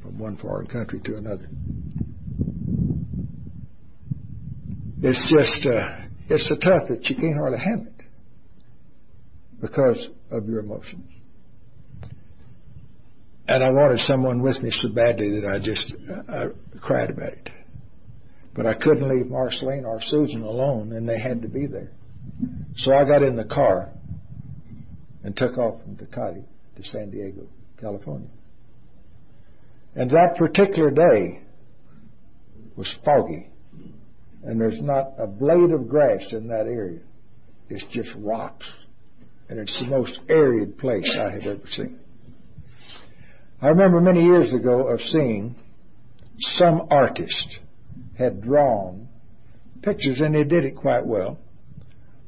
[0.00, 1.48] from one foreign country to another.
[5.02, 8.04] It's just, uh, it's so tough that you can't hardly handle it
[9.60, 11.08] because of your emotions.
[13.48, 15.94] And I wanted someone with me so badly that I just
[16.28, 16.46] I
[16.80, 17.50] cried about it.
[18.54, 21.90] But I couldn't leave Marceline or Susan alone, and they had to be there.
[22.76, 23.88] So I got in the car
[25.24, 26.44] and took off from Tecate
[26.76, 27.46] to San Diego,
[27.80, 28.28] California.
[29.94, 31.40] And that particular day
[32.76, 33.50] was foggy,
[34.44, 37.00] and there's not a blade of grass in that area.
[37.68, 38.66] It's just rocks,
[39.48, 41.98] and it's the most arid place I have ever seen.
[43.62, 45.54] I remember many years ago of seeing
[46.36, 47.60] some artist
[48.18, 49.06] had drawn
[49.82, 51.38] pictures, and they did it quite well,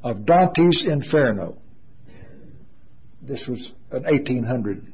[0.01, 1.57] of Dante's Inferno.
[3.21, 4.93] This was an 1800,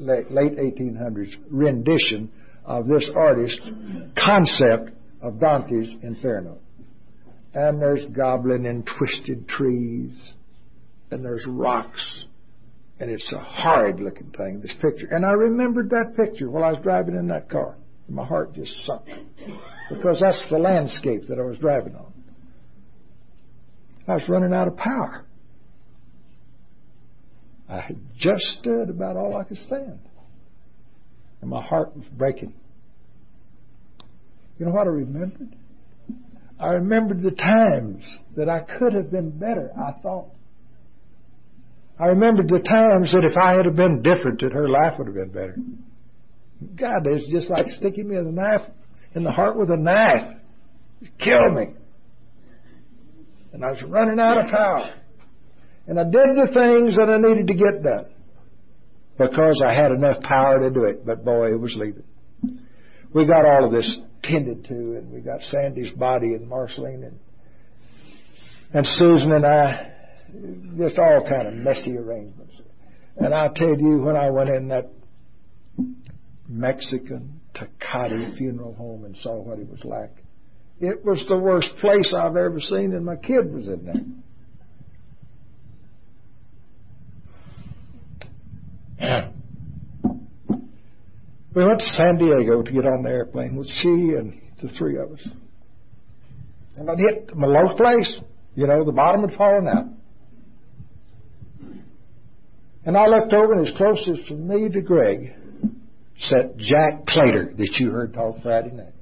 [0.00, 2.32] late 1800s rendition
[2.64, 3.60] of this artist's
[4.18, 4.90] concept
[5.20, 6.58] of Dante's Inferno.
[7.54, 10.12] And there's goblin and twisted trees,
[11.12, 12.24] and there's rocks,
[13.02, 15.08] and it's a horrid looking thing, this picture.
[15.10, 17.74] And I remembered that picture while I was driving in that car.
[18.08, 19.02] My heart just sunk
[19.90, 22.12] because that's the landscape that I was driving on.
[24.06, 25.24] I was running out of power.
[27.68, 29.98] I had just stood about all I could stand.
[31.40, 32.54] And my heart was breaking.
[34.60, 35.56] You know what I remembered?
[36.60, 38.04] I remembered the times
[38.36, 40.28] that I could have been better, I thought.
[42.02, 45.14] I remembered the times that if I had been different, that her life would have
[45.14, 45.56] been better.
[46.74, 48.68] God, it's just like sticking me with a knife
[49.14, 50.36] in the heart with a knife.
[51.20, 51.74] Kill me.
[53.52, 54.94] And I was running out of power.
[55.86, 58.06] And I did the things that I needed to get done
[59.16, 61.06] because I had enough power to do it.
[61.06, 62.04] But boy, it was leaving.
[63.14, 67.18] We got all of this tended to, and we got Sandy's body and Marceline and
[68.74, 69.91] and Susan and I,
[70.78, 72.60] just all kind of messy arrangements.
[73.16, 74.90] And I tell you, when I went in that
[76.48, 80.16] Mexican Tecate funeral home and saw what it was like,
[80.80, 83.94] it was the worst place I've ever seen, and my kid was in there.
[91.54, 94.96] we went to San Diego to get on the airplane with she and the three
[94.96, 95.28] of us.
[96.76, 98.20] And I'd hit my low place.
[98.54, 99.86] You know, the bottom had fallen out.
[102.84, 105.34] And I looked over, and as close as from me to Greg
[106.18, 108.92] sat Jack Clater that you heard talk Friday night.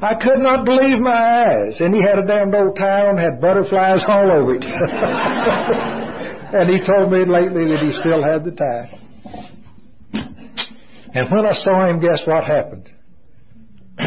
[0.00, 1.80] I could not believe my eyes.
[1.80, 4.64] And he had a damned old tie on, had butterflies all over it.
[6.54, 9.00] and he told me lately that he still had the tie.
[11.14, 12.90] And when I saw him, guess what happened?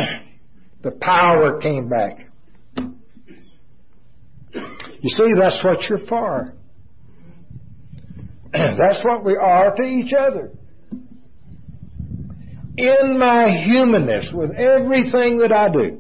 [0.84, 2.28] the power came back.
[5.00, 6.54] You see, that's what you're for.
[8.78, 10.52] that's what we are to each other
[12.78, 16.00] in my humanness, with everything that I do,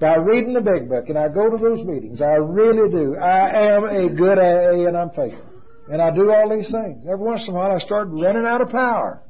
[0.00, 3.16] by reading the big book, and I go to those meetings, I really do.
[3.16, 5.44] I am a good AA and I'm faithful.
[5.90, 7.04] And I do all these things.
[7.04, 9.22] Every once in a while I start running out of power.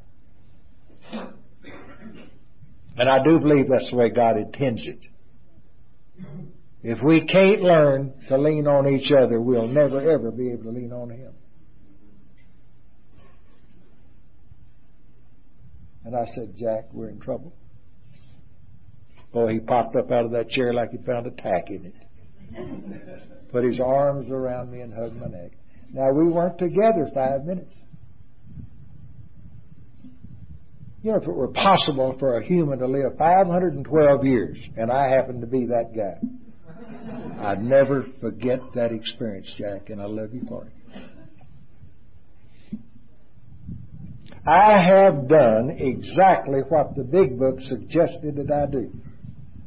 [2.97, 5.01] And I do believe that's the way God intends it.
[6.83, 10.71] If we can't learn to lean on each other, we'll never ever be able to
[10.71, 11.33] lean on Him.
[16.05, 17.53] And I said, Jack, we're in trouble.
[19.33, 23.51] Boy, he popped up out of that chair like he found a tack in it.
[23.53, 25.53] Put his arms around me and hugged my neck.
[25.93, 27.73] Now, we weren't together five minutes.
[31.03, 35.09] You know, if it were possible for a human to live 512 years, and I
[35.09, 36.19] happened to be that guy,
[37.41, 40.73] I'd never forget that experience, Jack, and I love you for it.
[44.47, 48.91] I have done exactly what the big book suggested that I do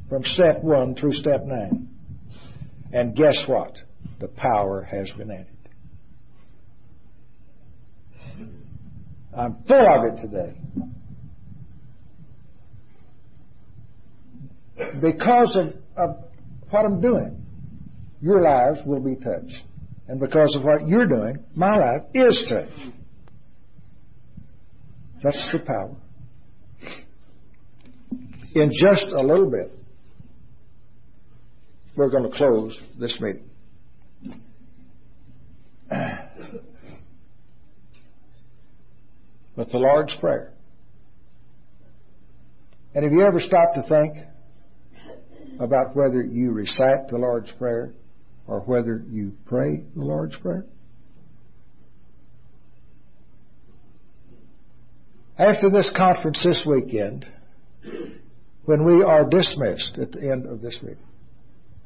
[0.08, 1.88] from step one through step nine.
[2.92, 3.72] And guess what?
[4.20, 5.48] The power has been added.
[9.36, 10.54] I'm full of it today.
[15.00, 16.23] Because of, of
[16.74, 17.40] what I'm doing,
[18.20, 19.62] your lives will be touched.
[20.08, 22.92] And because of what you're doing, my life is touched.
[25.22, 25.94] That's the power.
[28.54, 29.72] In just a little bit,
[31.96, 33.48] we're going to close this meeting.
[39.56, 40.52] With the Lord's Prayer.
[42.94, 44.16] And have you ever stopped to think
[45.60, 47.94] about whether you recite the Lord's Prayer
[48.46, 50.66] or whether you pray the Lord's Prayer?
[55.36, 57.26] After this conference this weekend,
[58.64, 60.98] when we are dismissed at the end of this week,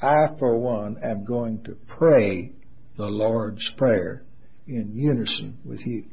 [0.00, 2.52] I, for one, am going to pray
[2.96, 4.22] the Lord's Prayer
[4.66, 6.04] in unison with you.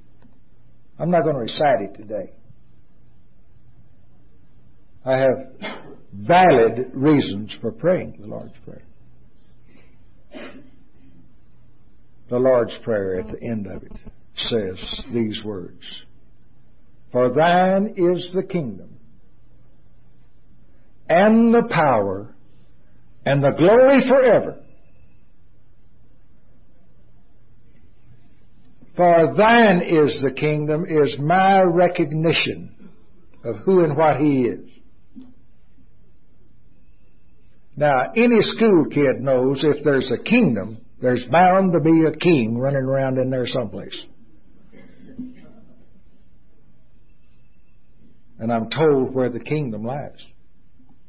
[0.97, 2.31] I'm not going to recite it today.
[5.03, 5.74] I have
[6.21, 8.83] valid reasons for praying the Lord's Prayer.
[12.29, 13.91] The Lord's Prayer at the end of it
[14.35, 15.83] says these words
[17.11, 18.97] For thine is the kingdom,
[21.07, 22.33] and the power,
[23.25, 24.61] and the glory forever.
[28.95, 32.71] For thine is the kingdom is my recognition
[33.43, 34.69] of who and what he is.
[37.77, 42.57] Now, any school kid knows if there's a kingdom, there's bound to be a king
[42.57, 44.05] running around in there someplace.
[48.39, 50.19] And I'm told where the kingdom lies.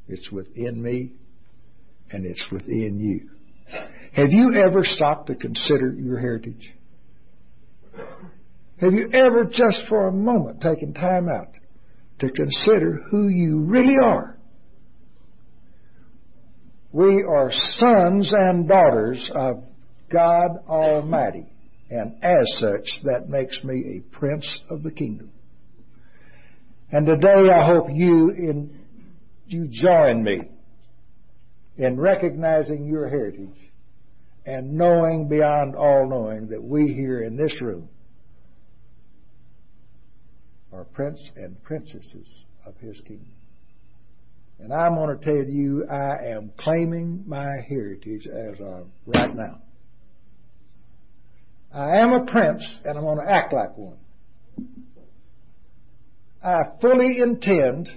[0.07, 1.13] It's within me
[2.11, 3.29] and it's within you.
[4.13, 6.73] Have you ever stopped to consider your heritage?
[8.79, 11.49] Have you ever just for a moment taken time out
[12.19, 14.36] to consider who you really are?
[16.97, 19.63] We are sons and daughters of
[20.11, 21.45] God Almighty,
[21.91, 25.29] and as such, that makes me a prince of the kingdom.
[26.91, 28.79] And today I hope you in,
[29.45, 30.49] you join me
[31.77, 33.69] in recognizing your heritage
[34.47, 37.89] and knowing beyond all knowing that we here in this room
[40.73, 42.27] are prince and princesses
[42.65, 43.36] of his kingdom.
[44.59, 49.61] And I'm going to tell you, I am claiming my heritage as of right now.
[51.73, 53.97] I am a prince, and I'm going to act like one.
[56.43, 57.89] I fully intend,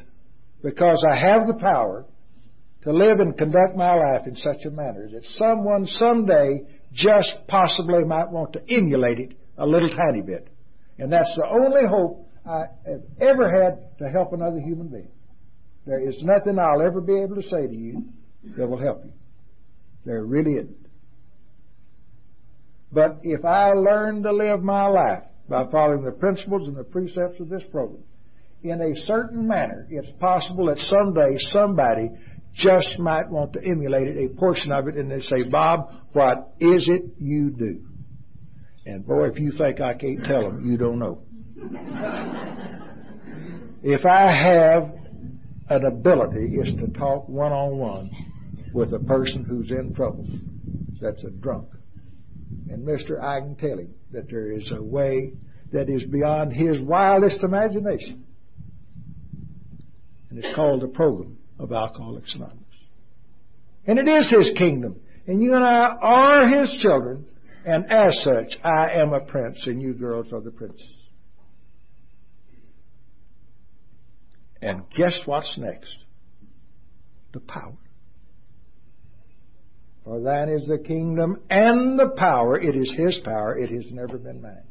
[0.62, 2.04] because I have the power,
[2.82, 8.04] to live and conduct my life in such a manner that someone someday just possibly
[8.04, 10.48] might want to emulate it a little tiny bit.
[10.98, 15.08] And that's the only hope I have ever had to help another human being.
[15.90, 18.04] There is nothing I'll ever be able to say to you
[18.56, 19.10] that will help you.
[20.04, 20.86] There really isn't.
[22.92, 27.40] But if I learn to live my life by following the principles and the precepts
[27.40, 28.04] of this program
[28.62, 32.10] in a certain manner, it's possible that someday somebody
[32.54, 36.52] just might want to emulate it, a portion of it, and they say, Bob, what
[36.60, 37.80] is it you do?
[38.86, 41.22] And boy, if you think I can't tell them, you don't know.
[43.82, 44.99] if I have
[45.70, 48.10] an ability is to talk one on one
[48.74, 50.26] with a person who's in trouble,
[51.00, 51.68] that's a drunk.
[52.68, 53.22] And Mr.
[53.22, 55.32] I can tell him that there is a way
[55.72, 58.24] that is beyond his wildest imagination.
[60.28, 62.64] And it's called the program of Alcoholics Anonymous.
[63.86, 64.96] And it is his kingdom.
[65.26, 67.26] And you and I are his children.
[67.64, 70.99] And as such, I am a prince, and you girls are the princes.
[74.62, 75.96] And guess what's next?
[77.32, 77.76] The power.
[80.04, 82.58] For thine is the kingdom and the power.
[82.58, 83.58] It is His power.
[83.58, 84.64] It has never been mine.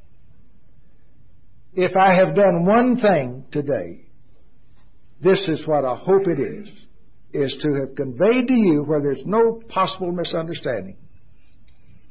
[1.74, 4.06] If I have done one thing today,
[5.22, 6.70] this is what I hope it is,
[7.32, 10.98] is to have conveyed to you where there's no possible misunderstanding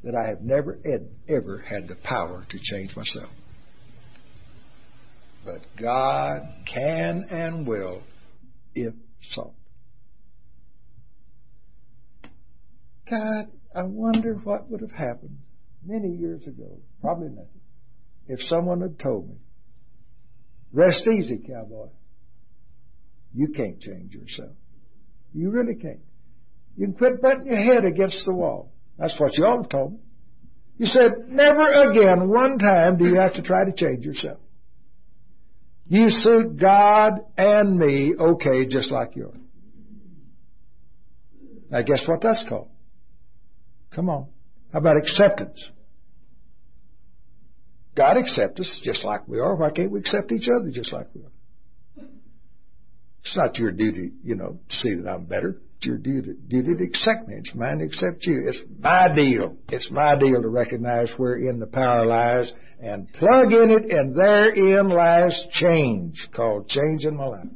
[0.05, 0.79] that I have never
[1.29, 3.31] ever had the power to change myself.
[5.49, 8.03] But God can and will
[8.75, 8.93] if
[9.31, 9.55] sought.
[13.09, 15.39] God, I wonder what would have happened
[15.83, 17.63] many years ago, probably nothing,
[18.27, 19.37] if someone had told me,
[20.71, 21.89] rest easy, cowboy.
[23.33, 24.53] You can't change yourself.
[25.33, 26.01] You really can't.
[26.77, 28.71] You can quit butting your head against the wall.
[28.99, 29.99] That's what you all told me.
[30.77, 34.41] You said, never again, one time, do you have to try to change yourself.
[35.89, 39.41] You suit God and me okay just like you are.
[41.71, 42.69] Now guess what that's called?
[43.95, 44.27] Come on.
[44.73, 45.67] How about acceptance?
[47.97, 49.57] God accepts us just like we are.
[49.57, 52.07] Why can't we accept each other just like we are?
[53.23, 55.61] It's not your duty, you know, to see that I'm better.
[55.83, 57.37] Your duty, duty to accept me.
[57.39, 58.43] It's mine accept you.
[58.49, 59.57] It's my deal.
[59.69, 64.89] It's my deal to recognize wherein the power lies and plug in it, and therein
[64.89, 67.47] lies change, called change in my life.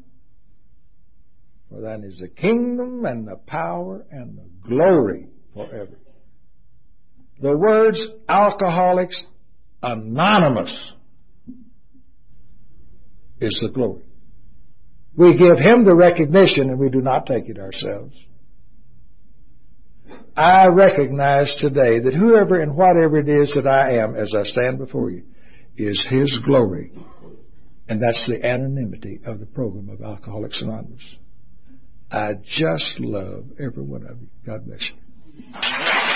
[1.68, 5.99] For thine is the kingdom and the power and the glory forever.
[7.41, 9.25] The words Alcoholics
[9.83, 10.93] Anonymous
[13.41, 14.03] is the glory.
[15.17, 18.15] We give Him the recognition and we do not take it ourselves.
[20.37, 24.79] I recognize today that whoever and whatever it is that I am as I stand
[24.79, 25.25] before you
[25.77, 26.93] is His glory.
[27.89, 31.03] And that's the anonymity of the program of Alcoholics Anonymous.
[32.11, 34.29] I just love every one of you.
[34.47, 36.12] God bless you.